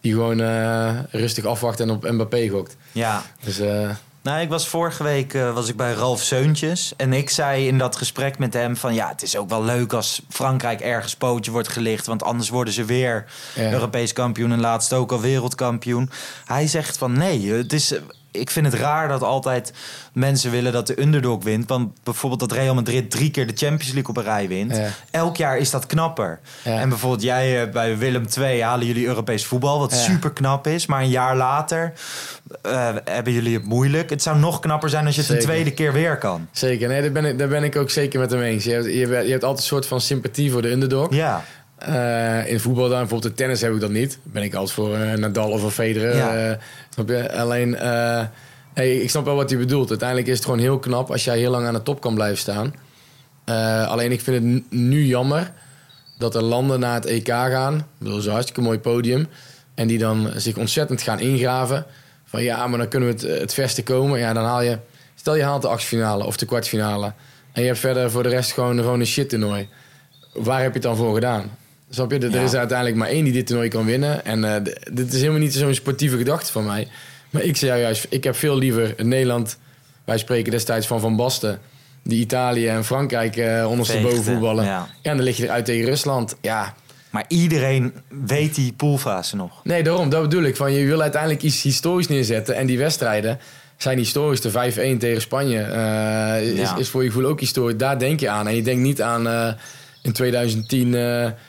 Die 0.00 0.12
gewoon 0.12 0.40
eh, 0.40 0.98
rustig 1.10 1.44
afwacht 1.44 1.80
en 1.80 1.90
op 1.90 2.10
Mbappé 2.10 2.48
gokt. 2.48 2.76
Ja, 2.92 3.22
Dus 3.44 3.58
eh, 3.58 3.90
Nou, 4.22 4.40
ik 4.40 4.48
was 4.48 4.68
vorige 4.68 5.02
week 5.02 5.32
was 5.32 5.68
ik 5.68 5.76
bij 5.76 5.92
Ralf 5.92 6.22
Seuntjes. 6.22 6.92
En 6.96 7.12
ik 7.12 7.30
zei 7.30 7.66
in 7.66 7.78
dat 7.78 7.96
gesprek 7.96 8.38
met 8.38 8.54
hem 8.54 8.76
van... 8.76 8.94
ja, 8.94 9.08
het 9.08 9.22
is 9.22 9.36
ook 9.36 9.48
wel 9.48 9.64
leuk 9.64 9.92
als 9.92 10.22
Frankrijk 10.28 10.80
ergens 10.80 11.16
pootje 11.16 11.50
wordt 11.50 11.68
gelicht... 11.68 12.06
want 12.06 12.22
anders 12.22 12.48
worden 12.48 12.74
ze 12.74 12.84
weer 12.84 13.24
Ja. 13.54 13.72
Europees 13.72 14.12
kampioen... 14.12 14.52
en 14.52 14.60
laatst 14.60 14.92
ook 14.92 15.12
al 15.12 15.20
wereldkampioen. 15.20 16.10
Hij 16.44 16.66
zegt 16.66 16.98
van 16.98 17.12
nee, 17.12 17.52
het 17.52 17.72
is... 17.72 17.94
Ik 18.40 18.50
vind 18.50 18.66
het 18.66 18.74
raar 18.74 19.08
dat 19.08 19.22
altijd 19.22 19.72
mensen 20.12 20.50
willen 20.50 20.72
dat 20.72 20.86
de 20.86 21.00
underdog 21.00 21.44
wint. 21.44 21.68
Want 21.68 21.90
bijvoorbeeld 22.02 22.40
dat 22.40 22.52
Real 22.52 22.74
Madrid 22.74 23.10
drie 23.10 23.30
keer 23.30 23.46
de 23.46 23.56
Champions 23.56 23.92
League 23.92 24.08
op 24.10 24.16
een 24.16 24.22
rij 24.22 24.48
wint. 24.48 24.76
Ja. 24.76 24.88
Elk 25.10 25.36
jaar 25.36 25.58
is 25.58 25.70
dat 25.70 25.86
knapper. 25.86 26.38
Ja. 26.64 26.78
En 26.80 26.88
bijvoorbeeld 26.88 27.22
jij 27.22 27.62
eh, 27.62 27.72
bij 27.72 27.98
Willem 27.98 28.24
II 28.38 28.62
halen 28.62 28.86
jullie 28.86 29.06
Europees 29.06 29.44
voetbal... 29.44 29.78
wat 29.78 29.90
Ja. 29.92 29.96
super 29.98 30.32
knap 30.32 30.66
is. 30.66 30.86
Maar 30.86 31.00
een 31.02 31.08
jaar 31.10 31.36
later 31.36 31.92
eh, 32.62 32.88
hebben 33.04 33.32
jullie 33.32 33.54
het 33.54 33.64
moeilijk. 33.64 34.10
Het 34.10 34.22
zou 34.22 34.38
nog 34.38 34.60
knapper 34.60 34.90
zijn 34.90 35.06
als 35.06 35.14
je 35.14 35.20
het 35.20 35.30
Zeker. 35.30 35.44
een 35.44 35.50
tweede 35.50 35.70
keer 35.74 35.92
weer 35.92 36.18
kan. 36.18 36.48
zeker, 36.52 36.88
nee, 36.88 37.00
daar 37.02 37.12
ben, 37.12 37.24
ik, 37.24 37.38
daar 37.38 37.48
ben 37.48 37.64
ik 37.64 37.76
ook 37.76 37.90
zeker 37.90 38.20
met 38.20 38.30
hem 38.30 38.40
eens. 38.40 38.64
Je 38.64 38.72
hebt, 38.72 38.84
je, 38.84 38.92
je 38.98 39.06
hebt 39.30 39.44
altijd 39.44 39.58
een 39.58 39.62
soort 39.64 39.86
van 39.86 40.00
sympathie 40.00 40.52
voor 40.52 40.62
de 40.62 40.70
underdog. 40.70 41.14
Ja, 41.14 41.44
Eh, 41.78 42.50
in 42.50 42.60
voetbal 42.60 42.88
dan, 42.88 42.98
bijvoorbeeld 42.98 43.30
in 43.30 43.36
tennis 43.36 43.60
heb 43.60 43.74
ik 43.74 43.80
dat 43.80 43.90
niet. 43.90 44.18
Ben 44.22 44.42
ik 44.42 44.54
altijd 44.54 44.72
voor 44.72 44.94
eh, 44.94 45.12
Nadal 45.12 45.50
of 45.50 45.60
voor 45.60 45.70
Federer. 45.70 46.16
Ja. 46.16 46.50
eh, 46.50 46.56
snap 46.90 47.08
je? 47.08 47.32
Alleen, 47.32 47.76
hey, 48.74 48.96
ik 48.96 49.10
snap 49.10 49.24
wel 49.24 49.34
wat 49.34 49.50
hij 49.50 49.58
bedoelt. 49.58 49.88
Uiteindelijk 49.88 50.28
is 50.28 50.34
het 50.34 50.44
gewoon 50.44 50.60
heel 50.60 50.78
knap 50.78 51.10
als 51.10 51.24
jij 51.24 51.38
heel 51.38 51.50
lang 51.50 51.66
aan 51.66 51.74
de 51.74 51.82
top 51.82 52.00
kan 52.00 52.14
blijven 52.14 52.38
staan. 52.38 52.74
Alleen 53.88 54.12
ik 54.12 54.20
vind 54.20 54.44
het 54.44 54.72
nu 54.72 55.04
jammer 55.04 55.52
dat 56.18 56.34
er 56.34 56.42
landen 56.42 56.80
naar 56.80 56.94
het 56.94 57.06
EK 57.06 57.28
gaan. 57.28 57.74
Ik 57.74 57.84
bedoel, 57.98 58.12
dat 58.12 58.20
is 58.20 58.26
een 58.26 58.32
hartstikke 58.32 58.60
mooi 58.60 58.78
podium. 58.78 59.26
En 59.74 59.86
die 59.86 59.98
dan 59.98 60.30
zich 60.36 60.56
ontzettend 60.56 61.02
gaan 61.02 61.20
ingraven. 61.20 61.86
Van 62.24 62.42
ja, 62.42 62.66
maar 62.66 62.78
dan 62.78 62.88
kunnen 62.88 63.08
we 63.08 63.26
het, 63.26 63.40
het 63.40 63.54
verste 63.54 63.82
komen. 63.82 64.18
Ja, 64.18 64.32
dan 64.32 64.44
haal 64.44 64.62
je... 64.62 64.78
Stel 65.14 65.34
je 65.34 65.42
haalt 65.42 65.62
de 65.62 65.68
achtfinale 65.68 66.24
of 66.24 66.36
de 66.36 66.46
kwartfinale. 66.46 67.12
En 67.52 67.60
je 67.60 67.66
hebt 67.66 67.78
verder 67.78 68.10
voor 68.10 68.22
de 68.22 68.28
rest 68.28 68.52
gewoon, 68.52 68.78
gewoon 68.78 69.00
een 69.00 69.06
shit 69.06 69.28
toernooi. 69.28 69.68
Waar 70.32 70.60
heb 70.60 70.68
je 70.68 70.74
het 70.74 70.82
dan 70.82 70.96
voor 70.96 71.14
gedaan? 71.14 71.50
Snap 71.90 72.10
je? 72.12 72.18
Er 72.18 72.30
Ja. 72.30 72.40
is 72.42 72.52
er 72.52 72.58
uiteindelijk 72.58 72.98
maar 72.98 73.08
één 73.08 73.24
die 73.24 73.32
dit 73.32 73.46
toernooi 73.46 73.68
kan 73.68 73.84
winnen. 73.84 74.24
En 74.24 74.62
d- 74.64 74.78
dit 74.92 75.12
is 75.12 75.18
helemaal 75.20 75.40
niet 75.40 75.54
zo'n 75.54 75.74
sportieve 75.74 76.16
gedachte 76.16 76.52
van 76.52 76.64
mij. 76.66 76.88
Maar 77.30 77.42
ik 77.42 77.56
zei 77.56 77.80
juist, 77.80 78.06
ik 78.10 78.24
heb 78.24 78.36
veel 78.36 78.58
liever 78.58 78.94
Nederland... 79.02 79.58
Wij 80.04 80.18
spreken 80.18 80.50
destijds 80.50 80.86
van 80.86 81.00
Van 81.00 81.16
Basten... 81.16 81.58
die 82.02 82.20
Italië 82.20 82.66
en 82.68 82.84
Frankrijk 82.84 83.36
eh 83.36 83.66
ondersteboven 83.70 84.22
voetballen. 84.24 84.64
ja. 84.64 84.88
En 85.02 85.16
dan 85.16 85.24
lig 85.24 85.36
je 85.36 85.44
eruit 85.44 85.64
tegen 85.64 85.84
Rusland. 85.84 86.36
Ja, 86.40 86.74
maar 87.10 87.24
iedereen 87.28 87.92
weet 88.26 88.54
die 88.54 88.72
poolfase 88.72 89.36
nog. 89.36 89.60
nee, 89.64 89.82
daarom, 89.82 90.08
dat 90.08 90.22
bedoel 90.22 90.42
ik. 90.42 90.56
Van, 90.56 90.72
je 90.72 90.86
wil 90.86 91.00
uiteindelijk 91.02 91.42
iets 91.42 91.62
historisch 91.62 92.08
neerzetten. 92.08 92.54
En 92.56 92.66
die 92.66 92.78
wedstrijden 92.78 93.38
zijn 93.76 93.98
historisch. 93.98 94.40
De 94.40 94.50
5-1 94.50 94.98
tegen 94.98 95.20
Spanje 95.20 95.60
eh, 95.60 96.42
is, 96.52 96.58
Ja. 96.58 96.76
is 96.76 96.88
voor 96.88 97.02
je 97.02 97.08
gevoel 97.10 97.28
ook 97.28 97.40
historisch. 97.40 97.76
Daar 97.76 97.98
denk 97.98 98.20
je 98.20 98.28
aan. 98.28 98.46
En 98.48 98.56
je 98.56 98.62
denkt 98.62 98.82
niet 98.82 99.02
aan 99.02 99.56
in 100.02 100.12
2010... 100.12 100.94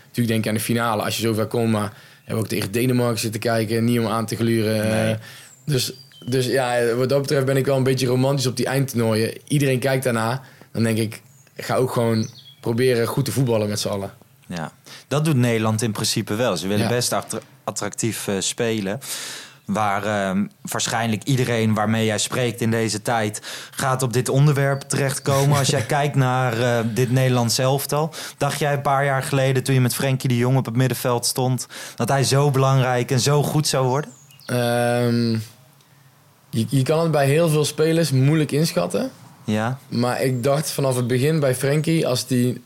natuurlijk 0.09 0.27
denk 0.27 0.43
je 0.43 0.49
aan 0.49 0.55
de 0.55 0.61
finale 0.61 1.03
als 1.03 1.15
je 1.15 1.21
zover 1.21 1.45
komt. 1.45 1.71
Maar 1.71 1.89
we 1.89 2.25
hebben 2.25 2.43
ook 2.43 2.49
tegen 2.49 2.71
Denemarken 2.71 3.19
zitten 3.19 3.39
kijken. 3.39 3.83
Niet 3.83 3.99
om 3.99 4.07
aan 4.07 4.25
te 4.25 4.35
gluren. 4.35 4.87
Nee. 4.89 5.15
dus, 5.65 5.93
dus 6.25 6.45
ja, 6.45 6.93
wat 6.95 7.09
dat 7.09 7.21
betreft 7.21 7.45
ben 7.45 7.57
ik 7.57 7.65
wel 7.65 7.77
een 7.77 7.83
beetje 7.83 8.07
romantisch 8.07 8.45
op 8.47 8.57
die 8.57 8.65
eindtoernooien. 8.65 9.33
Iedereen 9.47 9.79
kijkt 9.79 10.03
daarna. 10.03 10.41
Dan 10.71 10.83
denk 10.83 10.97
ik, 10.97 11.21
ik 11.55 11.65
ga 11.65 11.75
ook 11.75 11.91
gewoon 11.91 12.29
proberen 12.59 13.07
goed 13.07 13.25
te 13.25 13.31
voetballen 13.31 13.69
met 13.69 13.79
z'n 13.79 13.87
allen. 13.87 14.11
Ja, 14.47 14.71
dat 15.07 15.25
doet 15.25 15.35
Nederland 15.35 15.81
in 15.81 15.91
principe 15.91 16.35
wel. 16.35 16.57
Ze 16.57 16.67
willen 16.67 16.83
Ja. 16.83 16.89
best 16.89 17.13
attra- 17.13 17.39
attractief 17.63 18.27
eh, 18.27 18.35
spelen. 18.39 18.99
Waar 19.69 20.03
ehm, 20.05 20.45
waarschijnlijk 20.61 21.23
iedereen 21.23 21.73
waarmee 21.73 22.05
jij 22.05 22.17
spreekt 22.17 22.61
in 22.61 22.71
deze 22.71 23.01
tijd 23.01 23.41
gaat 23.71 24.03
op 24.03 24.13
dit 24.13 24.29
onderwerp 24.29 24.81
terechtkomen. 24.81 25.57
Als 25.57 25.67
jij 25.67 25.81
kijkt 25.97 26.15
naar 26.15 26.61
eh, 26.61 26.79
dit 26.85 27.11
Nederlands 27.11 27.57
elftal. 27.57 28.13
Dacht 28.37 28.59
jij 28.59 28.73
een 28.73 28.81
paar 28.81 29.05
jaar 29.05 29.23
geleden 29.23 29.63
toen 29.63 29.73
je 29.73 29.81
met 29.81 29.95
Frenkie 29.95 30.29
de 30.29 30.37
Jong 30.37 30.57
op 30.57 30.65
het 30.65 30.75
middenveld 30.75 31.25
stond. 31.25 31.67
dat 31.95 32.09
hij 32.09 32.23
zo 32.23 32.51
belangrijk 32.51 33.11
en 33.11 33.19
zo 33.19 33.43
goed 33.43 33.67
zou 33.67 33.87
worden? 33.87 34.09
Ehm, 34.45 35.31
je, 36.49 36.65
je 36.69 36.81
kan 36.83 36.99
het 36.99 37.11
bij 37.11 37.25
heel 37.27 37.49
veel 37.49 37.65
spelers 37.65 38.11
moeilijk 38.11 38.51
inschatten. 38.51 39.11
Ja, 39.43 39.77
Maar 39.87 40.21
ik 40.21 40.43
dacht 40.43 40.71
vanaf 40.71 40.95
het 40.95 41.07
begin 41.07 41.39
bij 41.39 41.55
Frenkie, 41.55 42.07
als 42.07 42.27
die, 42.27 42.61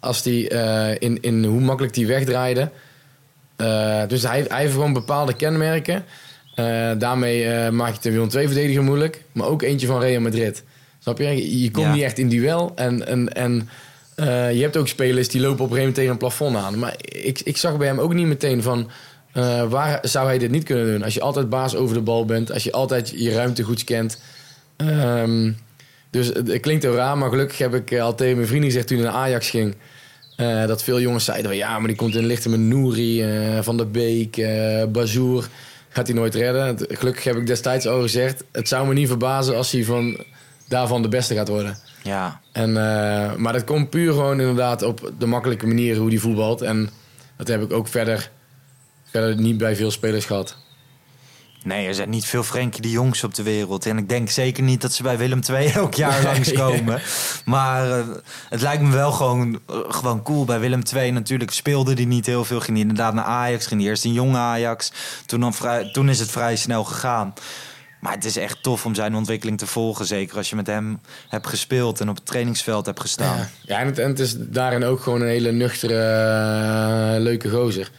als 0.00 0.22
die 0.22 0.48
eh, 0.48 0.96
in, 0.98 1.22
in 1.22 1.44
hoe 1.44 1.60
makkelijk 1.60 1.94
die 1.94 2.06
wegdraaide. 2.06 2.70
eh, 3.56 4.02
dus 4.08 4.22
hij, 4.22 4.44
hij 4.48 4.60
heeft 4.60 4.72
gewoon 4.72 4.92
bepaalde 4.92 5.34
kenmerken. 5.34 6.04
Eh, 6.56 6.90
daarmee 6.98 7.44
eh, 7.44 7.70
maak 7.70 7.86
je 7.88 7.94
het 7.94 8.02
de 8.02 8.10
Willem 8.10 8.28
II-verdediger 8.34 8.82
moeilijk. 8.82 9.22
Maar 9.32 9.46
ook 9.46 9.62
eentje 9.62 9.86
van 9.86 10.00
Real 10.00 10.20
Madrid. 10.20 10.62
Snap 10.98 11.18
je? 11.18 11.60
Je, 11.62 11.70
komt 11.70 11.86
Ja. 11.86 11.92
niet 11.92 12.02
echt 12.02 12.18
in 12.18 12.28
duel. 12.28 12.72
En, 12.74 13.06
en, 13.06 13.32
en 13.32 13.68
eh, 14.14 14.54
je 14.54 14.62
hebt 14.62 14.76
ook 14.76 14.88
spelers 14.88 15.28
die 15.28 15.40
lopen 15.40 15.64
op 15.64 15.70
een 15.70 15.76
gegeven 15.76 15.78
moment 15.78 15.94
tegen 15.94 16.10
een 16.10 16.18
plafond 16.18 16.56
aan. 16.56 16.78
Maar 16.78 16.94
ik, 16.98 17.40
ik 17.40 17.56
zag 17.56 17.76
bij 17.76 17.86
hem 17.86 17.98
ook 17.98 18.14
niet 18.14 18.26
meteen 18.26 18.62
van... 18.62 18.90
waar 19.68 19.98
zou 20.02 20.26
hij 20.26 20.38
dit 20.38 20.50
niet 20.50 20.64
kunnen 20.64 20.86
doen? 20.86 21.02
Als 21.02 21.14
je 21.14 21.20
altijd 21.20 21.48
baas 21.48 21.74
over 21.74 21.94
de 21.94 22.00
bal 22.02 22.24
bent. 22.24 22.52
Als 22.52 22.64
je 22.64 22.72
altijd 22.72 23.12
je 23.16 23.32
ruimte 23.32 23.62
goed 23.62 23.78
scant. 23.80 24.20
Ehm, 24.76 25.52
dus 26.10 26.26
het, 26.26 26.60
klinkt 26.60 26.82
heel 26.82 26.94
raar, 26.94 27.18
maar 27.18 27.30
gelukkig 27.30 27.58
heb 27.58 27.74
ik 27.74 27.98
al 27.98 28.14
tegen 28.14 28.36
mijn 28.36 28.48
vrienden 28.48 28.70
gezegd 28.70 28.86
toen 28.86 28.98
hij 28.98 29.06
naar 29.06 29.16
Ajax 29.16 29.50
ging. 29.50 29.74
dat 30.66 30.82
veel 30.82 31.00
jongens 31.00 31.24
zeiden 31.24 31.46
van 31.46 31.56
ja, 31.56 31.78
maar 31.78 31.88
die 31.88 31.96
komt 31.96 32.14
in 32.14 32.20
de 32.20 32.26
lichten 32.26 32.50
met 32.50 32.60
Nouri, 32.60 33.24
Van 33.62 33.76
der 33.76 33.90
Beek, 33.90 34.46
Bazoer. 34.92 35.48
Gaat 35.96 36.06
hij 36.06 36.16
nooit 36.16 36.34
redden. 36.34 36.78
Gelukkig 36.88 37.24
heb 37.24 37.36
ik 37.36 37.46
destijds 37.46 37.86
al 37.86 38.00
gezegd. 38.00 38.44
Het 38.52 38.68
zou 38.68 38.86
me 38.86 38.94
niet 38.94 39.08
verbazen 39.08 39.56
als 39.56 39.72
hij 39.72 39.84
van, 39.84 40.24
daarvan 40.68 41.02
de 41.02 41.08
beste 41.08 41.34
gaat 41.34 41.48
worden. 41.48 41.78
ja. 42.02 42.40
En, 42.52 42.68
eh, 42.68 43.34
maar 43.34 43.52
dat 43.52 43.64
komt 43.64 43.90
puur 43.90 44.12
gewoon 44.12 44.40
inderdaad 44.40 44.82
op 44.82 45.12
de 45.18 45.26
makkelijke 45.26 45.66
manier 45.66 45.96
hoe 45.96 46.08
hij 46.08 46.18
voetbalt. 46.18 46.62
En 46.62 46.90
dat 47.36 47.48
heb 47.48 47.62
ik 47.62 47.72
ook 47.72 47.88
verder, 47.88 48.30
verder 49.04 49.40
niet 49.40 49.58
bij 49.58 49.76
veel 49.76 49.90
spelers 49.90 50.24
gehad. 50.24 50.56
Nee, 51.66 51.86
er 51.86 51.94
zijn 51.94 52.10
niet 52.10 52.24
veel 52.24 52.42
Frenkie 52.42 52.82
de 52.82 52.90
Jongs 52.90 53.24
op 53.24 53.34
de 53.34 53.42
wereld. 53.42 53.86
En 53.86 53.98
ik 53.98 54.08
denk 54.08 54.30
zeker 54.30 54.62
niet 54.62 54.80
dat 54.80 54.92
ze 54.92 55.02
bij 55.02 55.18
Willem 55.18 55.40
II 55.50 55.68
elk 55.68 55.94
jaar 55.94 56.22
Nee. 56.22 56.32
langskomen. 56.32 57.00
Maar 57.44 57.90
eh, 57.98 58.04
het 58.48 58.60
lijkt 58.60 58.82
me 58.82 58.90
wel 58.90 59.12
gewoon, 59.12 59.60
eh, 59.68 59.76
gewoon 59.88 60.22
cool. 60.22 60.44
Bij 60.44 60.60
Willem 60.60 60.82
II 60.94 61.10
natuurlijk 61.10 61.50
speelde 61.50 61.92
hij 61.94 62.04
niet 62.04 62.26
heel 62.26 62.44
veel. 62.44 62.60
Ging 62.60 62.72
hij 62.76 62.80
inderdaad 62.86 63.14
naar 63.14 63.24
Ajax. 63.24 63.66
Ging 63.66 63.80
hij 63.80 63.90
eerst 63.90 64.04
in 64.04 64.12
jonge 64.12 64.36
Ajax. 64.38 64.92
Toen, 65.26 65.40
dan 65.40 65.54
vrij, 65.54 65.90
toen 65.92 66.08
is 66.08 66.18
het 66.18 66.30
vrij 66.30 66.56
snel 66.56 66.84
gegaan. 66.84 67.34
Maar 68.00 68.12
het 68.14 68.24
is 68.24 68.36
echt 68.36 68.62
tof 68.62 68.84
om 68.86 68.94
zijn 68.94 69.14
ontwikkeling 69.14 69.58
te 69.58 69.66
volgen. 69.66 70.06
Zeker 70.06 70.36
als 70.36 70.50
je 70.50 70.56
met 70.56 70.66
hem 70.66 71.00
hebt 71.28 71.46
gespeeld 71.46 72.00
en 72.00 72.08
op 72.08 72.16
het 72.16 72.26
trainingsveld 72.26 72.86
hebt 72.86 73.00
gestaan. 73.00 73.36
Ja, 73.36 73.48
ja 73.62 73.78
en, 73.78 73.86
het, 73.86 73.98
en 73.98 74.08
het 74.08 74.18
is 74.18 74.34
daarin 74.38 74.84
ook 74.84 75.00
gewoon 75.00 75.20
een 75.20 75.28
hele 75.28 75.52
nuchtere, 75.52 75.94
eh, 77.14 77.20
leuke 77.22 77.50
gozer. 77.50 77.90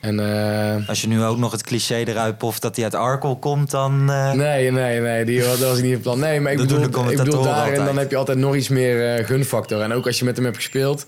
En 0.00 0.20
eh, 0.20 0.88
Als 0.88 1.00
je 1.00 1.08
nu 1.08 1.22
ook 1.22 1.38
nog 1.38 1.52
het 1.52 1.62
cliché 1.62 1.94
eruit 1.94 2.38
poft 2.38 2.62
dat 2.62 2.74
hij 2.76 2.84
uit 2.84 2.94
Arkel 2.94 3.36
komt, 3.36 3.70
dan... 3.70 4.10
eh, 4.10 4.32
nee, 4.32 4.70
nee, 4.70 5.00
nee, 5.00 5.24
die 5.24 5.40
dat 5.42 5.58
was 5.58 5.80
niet 5.80 5.92
van 5.92 6.00
plan. 6.02 6.18
Nee, 6.18 6.40
maar 6.40 6.52
ik 6.52 6.58
Dat 6.58 6.66
bedoel, 6.66 7.10
ik 7.10 7.16
bedoel 7.16 7.42
daarin 7.42 7.84
dan 7.84 7.98
heb 7.98 8.10
je 8.10 8.16
altijd 8.16 8.38
nog 8.38 8.54
iets 8.56 8.68
meer 8.68 9.14
eh, 9.14 9.26
gunfactor. 9.26 9.80
En 9.80 9.92
ook 9.92 10.06
als 10.06 10.18
je 10.18 10.24
met 10.24 10.36
hem 10.36 10.44
hebt 10.44 10.56
gespeeld, 10.56 11.06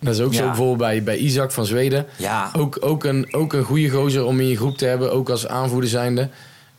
Dat 0.00 0.14
is 0.14 0.20
ook 0.20 0.34
zo 0.34 0.44
bijvoorbeeld 0.44 0.78
bij, 0.78 1.02
bij 1.02 1.16
Isaac 1.16 1.50
van 1.52 1.66
Zweden. 1.66 2.06
Ja, 2.16 2.50
Ook, 2.56 2.76
ook, 2.80 3.04
een, 3.04 3.34
ook 3.34 3.52
een 3.52 3.62
goede 3.64 3.88
gozer 3.88 4.24
om 4.24 4.40
in 4.40 4.48
je 4.48 4.56
groep 4.56 4.78
te 4.78 4.86
hebben, 4.86 5.12
ook 5.12 5.30
als 5.30 5.46
aanvoerder 5.46 5.90
zijnde. 5.90 6.28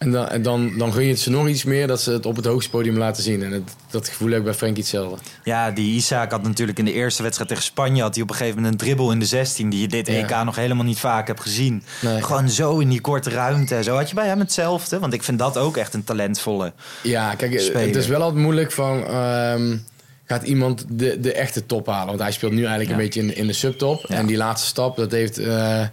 En 0.02 0.12
dan, 0.12 0.28
en 0.30 0.42
dan, 0.42 0.78
dan 0.78 0.94
gun 0.94 1.04
je 1.04 1.10
het 1.10 1.20
ze 1.20 1.30
nog 1.30 1.48
iets 1.48 1.64
meer 1.64 1.88
dat 1.88 2.02
ze 2.02 2.12
het 2.12 2.26
op 2.26 2.36
het 2.36 2.46
hoogste 2.46 2.70
podium 2.70 2.98
laten 2.98 3.24
zien. 3.24 3.44
En 3.44 3.52
het, 3.52 3.76
dat 3.90 4.08
gevoel 4.10 4.30
heb 4.30 4.38
ik 4.38 4.44
bij 4.44 4.54
Frenkie 4.54 4.82
hetzelfde. 4.84 5.18
Ja, 5.44 5.72
die 5.72 5.96
Isaac 5.96 6.32
had 6.32 6.44
natuurlijk 6.44 6.80
in 6.80 6.86
de 6.86 6.94
eerste 6.94 7.22
wedstrijd 7.24 7.50
tegen 7.50 7.64
Spanje... 7.66 8.02
had 8.02 8.14
hij 8.14 8.24
op 8.24 8.30
een 8.30 8.36
gegeven 8.36 8.56
moment 8.62 8.74
een 8.74 8.86
dribbel 8.88 9.12
in 9.12 9.20
de 9.20 9.26
16... 9.26 9.70
die 9.70 9.82
je 9.82 9.88
dit 9.88 10.08
Ja. 10.08 10.14
EK 10.14 10.44
nog 10.46 10.56
helemaal 10.56 10.86
niet 10.86 11.00
vaak 11.00 11.28
hebt 11.28 11.42
gezien. 11.42 11.84
Nee. 12.02 12.22
Gewoon 12.22 12.50
zo 12.50 12.80
in 12.80 12.90
die 12.90 13.02
korte 13.02 13.30
ruimte 13.30 13.76
en 13.76 13.84
zo. 13.84 13.96
Had 13.96 14.10
je 14.10 14.16
bij 14.16 14.28
hem 14.28 14.40
hetzelfde? 14.40 15.00
Want 15.00 15.14
ik 15.14 15.24
vind 15.24 15.40
dat 15.40 15.58
ook 15.58 15.78
echt 15.78 15.94
een 15.94 16.04
talentvolle... 16.04 16.74
Ja, 17.04 17.36
kijk, 17.36 17.60
Speler. 17.60 17.82
het 17.88 17.96
is 17.96 18.08
wel 18.08 18.22
altijd 18.22 18.42
moeilijk 18.42 18.72
van... 18.72 19.04
ehm, 19.06 19.78
gaat 20.26 20.44
iemand 20.44 20.86
de, 20.90 21.20
de 21.20 21.34
echte 21.34 21.66
top 21.66 21.88
halen? 21.88 22.08
Want 22.08 22.20
hij 22.20 22.32
speelt 22.32 22.52
nu 22.52 22.60
eigenlijk 22.66 22.90
Ja. 22.90 22.96
een 22.96 23.02
beetje 23.04 23.22
in, 23.22 23.36
in 23.36 23.48
de 23.48 23.54
subtop. 23.54 24.06
Ja. 24.08 24.16
En 24.16 24.26
die 24.26 24.38
laatste 24.38 24.68
stap, 24.68 24.96
dat 24.98 25.12
heeft 25.12 25.38
eh, 25.38 25.84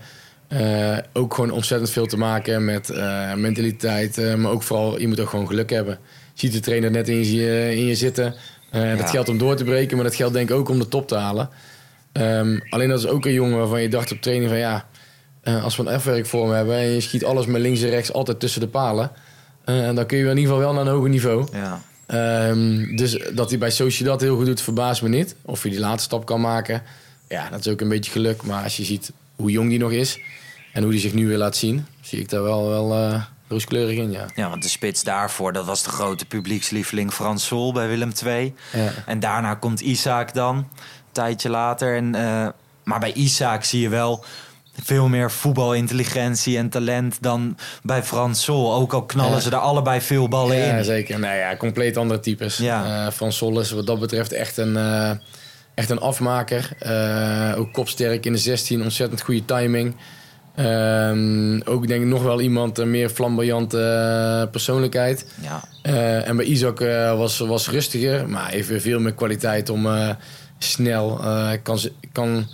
eh, 0.48 0.98
ook 1.12 1.34
gewoon 1.34 1.50
ontzettend 1.50 1.90
veel 1.90 2.06
te 2.06 2.18
maken 2.18 2.64
met 2.64 2.90
eh, 2.90 3.34
mentaliteit. 3.34 4.36
maar 4.36 4.50
ook 4.50 4.62
vooral, 4.62 5.00
je 5.00 5.08
moet 5.08 5.20
ook 5.20 5.28
gewoon 5.28 5.46
geluk 5.46 5.70
hebben. 5.70 5.98
Je 6.34 6.46
ziet 6.46 6.52
de 6.52 6.60
trainer 6.60 6.90
net 6.90 7.08
in 7.08 7.32
je, 7.32 7.76
in 7.76 7.86
je 7.86 7.94
zitten. 7.94 8.34
Eh, 8.70 8.90
Ja. 8.90 8.96
Dat 8.96 9.10
geldt 9.10 9.28
om 9.28 9.38
door 9.38 9.56
te 9.56 9.64
breken, 9.64 9.96
maar 9.96 10.06
dat 10.06 10.14
geldt 10.14 10.34
denk 10.34 10.50
ik 10.50 10.56
ook 10.56 10.68
om 10.68 10.78
de 10.78 10.88
top 10.88 11.08
te 11.08 11.16
halen. 11.16 11.48
Ehm, 12.12 12.58
alleen 12.68 12.88
dat 12.88 12.98
is 12.98 13.06
ook 13.06 13.26
een 13.26 13.32
jongen 13.32 13.58
waarvan 13.58 13.82
je 13.82 13.88
dacht 13.88 14.12
op 14.12 14.20
training 14.20 14.50
van... 14.50 14.58
ja, 14.58 14.86
als 15.62 15.76
we 15.76 15.84
een 15.86 16.26
voor 16.26 16.44
hem 16.44 16.54
hebben... 16.54 16.76
en 16.76 16.88
je 16.88 17.00
schiet 17.00 17.24
alles 17.24 17.46
met 17.46 17.60
links 17.60 17.82
en 17.82 17.90
rechts 17.90 18.12
altijd 18.12 18.40
tussen 18.40 18.60
de 18.60 18.68
palen... 18.68 19.10
dan 19.64 20.06
kun 20.06 20.18
je 20.18 20.24
in 20.24 20.28
ieder 20.36 20.42
geval 20.42 20.58
wel 20.58 20.72
naar 20.72 20.86
een 20.86 20.92
hoger 20.92 21.08
niveau. 21.08 21.46
Ja. 21.52 21.80
Ehm, 22.06 22.96
dus 22.96 23.18
dat 23.34 23.50
hij 23.50 23.58
bij 23.58 23.70
Sociedad 23.70 24.20
heel 24.20 24.36
goed 24.36 24.46
doet, 24.46 24.60
verbaast 24.60 25.02
me 25.02 25.08
niet. 25.08 25.34
Of 25.42 25.62
hij 25.62 25.70
die 25.70 25.80
laatste 25.80 26.02
stap 26.02 26.26
kan 26.26 26.40
maken, 26.40 26.82
ja, 27.28 27.50
dat 27.50 27.60
is 27.60 27.72
ook 27.72 27.80
een 27.80 27.88
beetje 27.88 28.10
geluk. 28.10 28.42
Maar 28.42 28.62
als 28.62 28.76
je 28.76 28.84
ziet 28.84 29.12
hoe 29.38 29.50
jong 29.50 29.68
die 29.68 29.78
nog 29.78 29.92
is 29.92 30.18
en 30.72 30.82
hoe 30.82 30.92
hij 30.92 31.00
zich 31.00 31.12
nu 31.14 31.26
weer 31.28 31.36
laat 31.38 31.56
zien, 31.56 31.86
zie 32.00 32.20
ik 32.20 32.28
daar 32.28 32.42
wel, 32.42 32.68
wel 32.68 32.92
eh, 32.94 33.22
rooskleurig 33.48 33.96
in, 33.96 34.10
ja. 34.10 34.26
ja, 34.34 34.48
want 34.50 34.62
de 34.62 34.68
spits 34.68 35.02
daarvoor... 35.02 35.52
dat 35.52 35.64
was 35.66 35.82
de 35.82 35.90
grote 35.90 36.24
publiekslieveling 36.26 37.12
Frans 37.12 37.46
Sol 37.46 37.72
bij 37.72 37.88
Willem 37.88 38.12
II. 38.24 38.54
Ja. 38.72 38.90
En 39.06 39.20
daarna 39.20 39.54
komt 39.54 39.80
Isaac 39.80 40.34
dan, 40.34 40.56
een 40.56 40.66
tijdje 41.12 41.48
later. 41.50 41.96
En, 41.96 42.14
eh, 42.14 42.48
maar 42.84 43.00
bij 43.00 43.12
Isaac 43.12 43.64
zie 43.64 43.80
je 43.80 43.88
wel 43.88 44.24
veel 44.82 45.08
meer 45.08 45.30
voetbalintelligentie 45.30 46.56
en 46.58 46.68
talent 46.68 47.16
dan 47.20 47.56
bij 47.82 48.02
Frans 48.02 48.42
Sol. 48.44 48.74
Ook 48.74 48.92
al 48.92 49.02
knallen 49.04 49.32
Ja. 49.34 49.40
ze 49.40 49.50
er 49.50 49.56
allebei 49.56 50.00
veel 50.00 50.28
ballen 50.28 50.56
Ja, 50.56 50.76
in. 50.76 50.84
zeker. 50.84 51.18
Nou 51.18 51.36
ja, 51.36 51.56
compleet 51.56 51.96
andere 51.96 52.20
types. 52.20 52.56
Ja. 52.56 53.06
Eh, 53.06 53.12
Van 53.12 53.32
Sol 53.32 53.60
is 53.60 53.70
wat 53.70 53.86
dat 53.86 54.00
betreft 54.00 54.32
echt 54.32 54.56
een, 54.56 54.76
echt 55.78 55.90
een 55.90 56.00
afmaker. 56.00 56.70
Eh, 56.78 57.58
ook 57.58 57.72
kopsterk 57.72 58.26
in 58.26 58.32
de 58.32 58.38
16, 58.38 58.82
ontzettend 58.82 59.20
goede 59.20 59.44
timing. 59.44 59.94
Ehm, 60.54 61.60
ook 61.64 61.88
denk 61.88 62.02
ik 62.02 62.08
nog 62.08 62.22
wel 62.22 62.40
iemand, 62.40 62.78
een 62.78 62.90
meer 62.90 63.08
flamboyante 63.08 63.80
eh, 63.80 64.50
persoonlijkheid. 64.50 65.26
Ja. 65.40 65.60
Eh, 65.82 66.28
en 66.28 66.36
bij 66.36 66.44
Isaac 66.44 66.78
was, 67.16 67.38
was 67.38 67.68
rustiger, 67.68 68.28
maar 68.28 68.50
heeft 68.50 68.68
weer 68.68 68.80
veel 68.80 69.00
meer 69.00 69.14
kwaliteit 69.14 69.68
om 69.68 69.88
snel 70.58 71.20
kan, 71.62 71.78
kan 72.12 72.46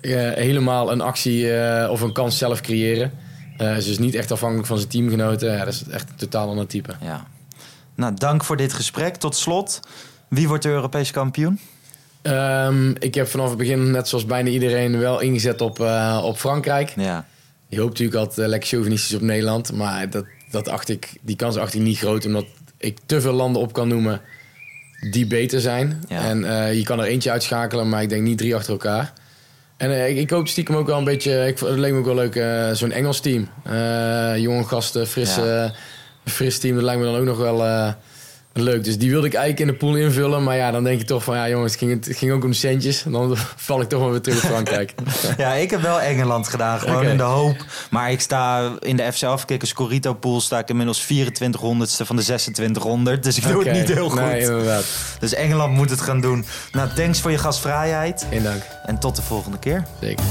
helemaal 0.00 0.92
een 0.92 1.00
actie 1.00 1.52
of 1.88 2.00
een 2.00 2.12
kans 2.12 2.38
zelf 2.38 2.60
creëren. 2.60 3.12
Ze 3.58 3.90
is 3.90 3.98
niet 3.98 4.14
echt 4.14 4.30
afhankelijk 4.30 4.66
van 4.66 4.76
zijn 4.76 4.88
teamgenoten. 4.88 5.52
Ja, 5.52 5.64
dat 5.64 5.74
is 5.74 5.82
echt 5.90 6.08
een 6.08 6.16
totaal 6.16 6.48
ander 6.48 6.66
type. 6.66 6.92
ja. 7.02 7.26
Nou, 7.94 8.14
dank 8.14 8.44
voor 8.44 8.56
dit 8.56 8.72
gesprek. 8.72 9.16
Tot 9.16 9.36
slot, 9.36 9.80
wie 10.28 10.48
wordt 10.48 10.62
de 10.62 10.68
Europees 10.68 11.10
kampioen? 11.10 11.58
Ehm, 12.22 12.90
ik 12.98 13.14
heb 13.14 13.26
vanaf 13.28 13.48
het 13.48 13.58
begin, 13.58 13.90
net 13.90 14.08
zoals 14.08 14.26
bijna 14.26 14.48
iedereen, 14.48 14.98
wel 14.98 15.20
ingezet 15.20 15.60
op, 15.60 15.80
eh, 15.80 16.20
op 16.24 16.38
Frankrijk. 16.38 16.92
Ja. 16.96 17.26
Je 17.68 17.76
hoopt 17.78 17.90
natuurlijk 17.90 18.18
altijd 18.18 18.38
eh, 18.38 18.46
lekker 18.48 18.68
chauvinistisch 18.68 19.14
op 19.16 19.20
Nederland. 19.22 19.72
Maar 19.72 20.10
dat, 20.10 20.24
dat 20.50 20.68
acht 20.68 20.88
ik, 20.88 21.08
die 21.20 21.36
kans 21.36 21.56
acht 21.56 21.74
ik 21.74 21.80
niet 21.80 21.98
groot. 21.98 22.26
Omdat 22.26 22.44
ik 22.78 22.98
te 23.06 23.20
veel 23.20 23.32
landen 23.32 23.62
op 23.62 23.72
kan 23.72 23.88
noemen 23.88 24.20
die 25.10 25.26
beter 25.26 25.60
zijn. 25.60 26.02
Ja. 26.08 26.20
En 26.24 26.44
eh, 26.44 26.74
je 26.74 26.82
kan 26.82 27.00
er 27.00 27.06
eentje 27.06 27.30
uitschakelen, 27.30 27.88
maar 27.88 28.02
ik 28.02 28.08
denk 28.08 28.22
niet 28.22 28.38
drie 28.38 28.54
achter 28.54 28.72
elkaar. 28.72 29.12
En 29.76 30.08
ik, 30.10 30.16
ik 30.16 30.30
hoop 30.30 30.48
stiekem 30.48 30.74
ook 30.76 30.86
wel 30.86 30.98
een 30.98 31.04
beetje... 31.04 31.46
Ik, 31.46 31.58
het 31.58 31.78
leek 31.78 31.92
me 31.92 31.98
ook 31.98 32.04
wel 32.04 32.14
leuk, 32.14 32.36
eh, 32.36 32.70
zo'n 32.72 32.92
Engels 32.92 33.20
team. 33.20 33.48
Jonge 34.36 34.64
gasten, 34.64 35.06
fris, 35.06 35.36
Ja. 35.36 35.64
eh, 35.64 35.70
fris 36.24 36.58
team. 36.58 36.74
Dat 36.74 36.84
lijkt 36.84 37.00
me 37.00 37.06
dan 37.06 37.16
ook 37.16 37.24
nog 37.24 37.38
wel 37.38 37.56
leuk. 38.52 38.84
Dus 38.84 38.98
die 38.98 39.10
wilde 39.10 39.26
ik 39.26 39.34
eigenlijk 39.34 39.70
in 39.70 39.78
de 39.78 39.84
pool 39.86 39.96
invullen. 39.96 40.42
Maar 40.42 40.56
ja, 40.56 40.70
dan 40.70 40.84
denk 40.84 40.98
je 40.98 41.04
toch 41.04 41.24
van... 41.24 41.36
Ja 41.36 41.48
jongens, 41.48 41.72
het 41.72 41.80
ging, 41.80 42.04
het 42.06 42.16
ging 42.16 42.32
ook 42.32 42.44
om 42.44 42.50
de 42.50 42.56
centjes. 42.56 43.02
Dan 43.08 43.36
val 43.56 43.80
ik 43.80 43.88
toch 43.88 44.00
wel 44.00 44.10
weer 44.10 44.20
terug 44.20 44.42
op 44.42 44.50
Frankrijk. 44.50 44.94
ja, 45.36 45.52
ik 45.52 45.70
heb 45.70 45.80
wel 45.80 46.00
Engeland 46.00 46.48
gedaan, 46.48 46.80
gewoon 46.80 47.04
in 47.04 47.16
de 47.16 47.22
hoop. 47.22 47.64
Maar 47.90 48.10
ik 48.10 48.20
sta 48.20 48.72
in 48.78 48.96
de 48.96 49.12
FC 49.12 49.22
Afkikkers 49.22 49.72
Corito 49.72 50.14
pool 50.14 50.40
sta 50.40 50.58
ik 50.58 50.68
inmiddels 50.68 51.02
2400ste 51.02 52.06
van 52.06 52.16
de 52.16 52.22
2600. 52.22 53.22
Dus 53.22 53.36
ik 53.36 53.48
doe 53.48 53.64
het 53.64 53.72
niet 53.72 53.88
heel 53.88 54.08
goed. 54.08 54.20
Nee, 54.20 54.40
inderdaad. 54.40 54.84
Dus 55.18 55.34
Engeland 55.34 55.74
moet 55.74 55.90
het 55.90 56.00
gaan 56.00 56.20
doen. 56.20 56.44
Nou, 56.72 56.88
thanks 56.94 57.20
voor 57.20 57.30
je 57.30 57.38
gastvrijheid. 57.38 58.26
Geen 58.30 58.42
dank. 58.42 58.62
En 58.84 58.98
tot 58.98 59.16
de 59.16 59.22
volgende 59.22 59.58
keer. 59.58 59.84
Zeker. 60.00 60.24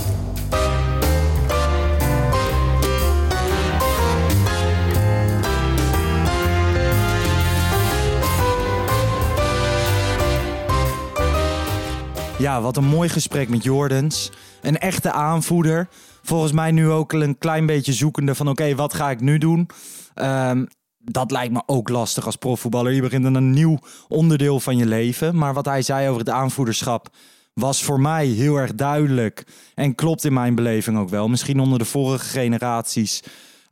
Ja, 12.39 12.61
wat 12.61 12.77
een 12.77 12.85
mooi 12.85 13.09
gesprek 13.09 13.49
met 13.49 13.63
Jordans. 13.63 14.31
Een 14.61 14.77
echte 14.77 15.11
aanvoerder. 15.11 15.87
Volgens 16.21 16.51
mij 16.51 16.71
nu 16.71 16.89
ook 16.89 17.13
een 17.13 17.37
klein 17.37 17.65
beetje 17.65 17.93
zoekende 17.93 18.35
van... 18.35 18.49
oké, 18.49 18.75
wat 18.75 18.93
ga 18.93 19.09
ik 19.09 19.19
nu 19.21 19.37
doen? 19.37 19.69
Ehm, 20.13 20.65
dat 20.97 21.31
lijkt 21.31 21.53
me 21.53 21.63
ook 21.65 21.89
lastig 21.89 22.25
als 22.25 22.35
profvoetballer. 22.35 22.91
Je 22.91 23.01
begint 23.01 23.25
een 23.25 23.51
nieuw 23.51 23.77
onderdeel 24.07 24.59
van 24.59 24.77
je 24.77 24.85
leven. 24.85 25.35
Maar 25.35 25.53
wat 25.53 25.65
hij 25.65 25.81
zei 25.81 26.07
over 26.07 26.19
het 26.19 26.29
aanvoederschap... 26.29 27.07
was 27.53 27.83
voor 27.83 28.01
mij 28.01 28.25
heel 28.25 28.55
erg 28.55 28.75
duidelijk. 28.75 29.43
En 29.75 29.95
klopt 29.95 30.25
in 30.25 30.33
mijn 30.33 30.55
beleving 30.55 30.97
ook 30.97 31.09
wel. 31.09 31.27
Misschien 31.27 31.59
onder 31.59 31.79
de 31.79 31.85
vorige 31.85 32.25
generaties 32.25 33.23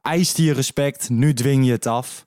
eiste 0.02 0.44
je 0.44 0.54
respect. 0.54 1.10
Nu 1.10 1.34
dwing 1.34 1.66
je 1.66 1.72
het 1.72 1.86
af. 1.86 2.26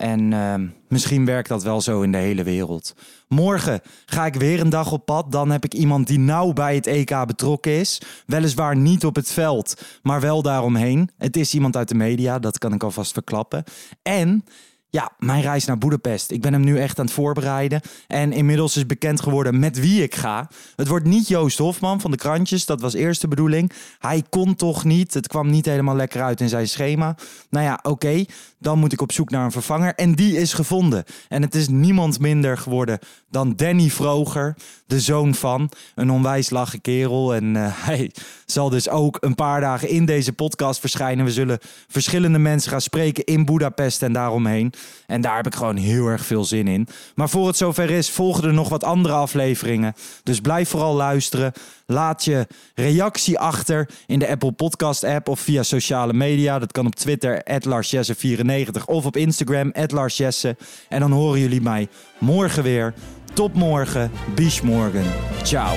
En 0.00 0.32
ehm, 0.32 0.66
misschien 0.88 1.24
werkt 1.24 1.48
dat 1.48 1.62
wel 1.62 1.80
zo 1.80 2.02
in 2.02 2.12
de 2.12 2.18
hele 2.18 2.42
wereld. 2.42 2.94
Morgen 3.28 3.80
ga 4.06 4.26
ik 4.26 4.34
weer 4.34 4.60
een 4.60 4.68
dag 4.68 4.92
op 4.92 5.04
pad. 5.04 5.32
Dan 5.32 5.50
heb 5.50 5.64
ik 5.64 5.74
iemand 5.74 6.06
die 6.06 6.18
nauw 6.18 6.52
bij 6.52 6.74
het 6.74 6.86
EK 6.86 7.26
betrokken 7.26 7.72
is. 7.72 8.00
Weliswaar 8.26 8.76
niet 8.76 9.04
op 9.04 9.14
het 9.14 9.30
veld, 9.30 9.82
maar 10.02 10.20
wel 10.20 10.42
daaromheen. 10.42 11.10
Het 11.18 11.36
is 11.36 11.54
iemand 11.54 11.76
uit 11.76 11.88
de 11.88 11.94
media, 11.94 12.38
dat 12.38 12.58
kan 12.58 12.72
ik 12.72 12.82
alvast 12.82 13.12
verklappen. 13.12 13.64
En 14.02 14.44
ja, 14.90 15.12
mijn 15.18 15.42
reis 15.42 15.64
naar 15.64 15.78
Boedapest. 15.78 16.30
Ik 16.30 16.40
ben 16.40 16.52
hem 16.52 16.64
nu 16.64 16.78
echt 16.78 16.98
aan 16.98 17.04
het 17.04 17.14
voorbereiden. 17.14 17.80
En 18.06 18.32
inmiddels 18.32 18.76
is 18.76 18.86
bekend 18.86 19.20
geworden 19.20 19.58
met 19.58 19.80
wie 19.80 20.02
ik 20.02 20.14
ga. 20.14 20.48
Het 20.76 20.88
wordt 20.88 21.04
niet 21.04 21.28
Joost 21.28 21.58
Hofman 21.58 22.00
van 22.00 22.10
de 22.10 22.16
krantjes. 22.16 22.66
Dat 22.66 22.80
was 22.80 22.94
eerst 22.94 23.20
de 23.20 23.28
bedoeling. 23.28 23.72
Hij 23.98 24.22
kon 24.30 24.54
toch 24.54 24.84
niet. 24.84 25.14
Het 25.14 25.28
kwam 25.28 25.50
niet 25.50 25.66
helemaal 25.66 25.96
lekker 25.96 26.22
uit 26.22 26.40
in 26.40 26.48
zijn 26.48 26.68
schema. 26.68 27.16
Nou 27.50 27.64
ja, 27.64 27.78
oké. 27.82 28.24
Dan 28.58 28.78
moet 28.78 28.92
ik 28.92 29.00
op 29.00 29.12
zoek 29.12 29.30
naar 29.30 29.44
een 29.44 29.52
vervanger. 29.52 29.94
En 29.94 30.14
die 30.14 30.36
is 30.36 30.52
gevonden. 30.52 31.04
En 31.28 31.42
het 31.42 31.54
is 31.54 31.68
niemand 31.68 32.18
minder 32.18 32.58
geworden 32.58 32.98
dan 33.30 33.56
Danny 33.56 33.90
Vroger. 33.90 34.56
De 34.86 35.00
zoon 35.00 35.34
van 35.34 35.70
een 35.94 36.10
onwijs 36.10 36.50
lachen 36.50 36.80
kerel. 36.80 37.34
En 37.34 37.56
eh, 37.56 37.66
hij 37.86 38.10
zal 38.46 38.70
dus 38.70 38.88
ook 38.88 39.16
een 39.20 39.34
paar 39.34 39.60
dagen 39.60 39.88
in 39.88 40.04
deze 40.04 40.32
podcast 40.32 40.80
verschijnen. 40.80 41.24
We 41.24 41.32
zullen 41.32 41.58
verschillende 41.88 42.38
mensen 42.38 42.70
gaan 42.70 42.80
spreken 42.80 43.24
in 43.24 43.44
Budapest 43.44 44.02
en 44.02 44.12
daaromheen. 44.12 44.72
En 45.06 45.20
daar 45.20 45.36
heb 45.36 45.46
ik 45.46 45.54
gewoon 45.54 45.76
heel 45.76 46.06
erg 46.06 46.26
veel 46.26 46.44
zin 46.44 46.68
in. 46.68 46.88
Maar 47.14 47.28
voor 47.28 47.46
het 47.46 47.56
zover 47.56 47.90
is, 47.90 48.10
volgen 48.10 48.44
er 48.44 48.52
nog 48.52 48.68
wat 48.68 48.84
andere 48.84 49.14
afleveringen. 49.14 49.94
Dus 50.22 50.40
blijf 50.40 50.68
vooral 50.68 50.94
luisteren. 50.94 51.52
Laat 51.86 52.24
je 52.24 52.46
reactie 52.74 53.38
achter 53.38 53.88
in 54.06 54.18
de 54.18 54.28
Apple 54.28 54.52
Podcast 54.52 55.04
app 55.04 55.28
of 55.28 55.40
via 55.40 55.62
sociale 55.62 56.12
media. 56.12 56.58
Dat 56.58 56.72
kan 56.72 56.86
op 56.86 56.94
Twitter, 56.94 57.42
LarsJesse94 57.68 58.84
of 58.84 59.06
op 59.06 59.16
Instagram, 59.16 59.72
LarsJesse. 59.86 60.56
En 60.88 61.00
dan 61.00 61.12
horen 61.12 61.40
jullie 61.40 61.60
mij 61.60 61.88
morgen 62.18 62.62
weer. 62.62 62.94
Tot 63.34 63.54
morgen, 63.54 64.10
bis 64.34 64.60
morgen. 64.60 65.04
Ciao. 65.42 65.76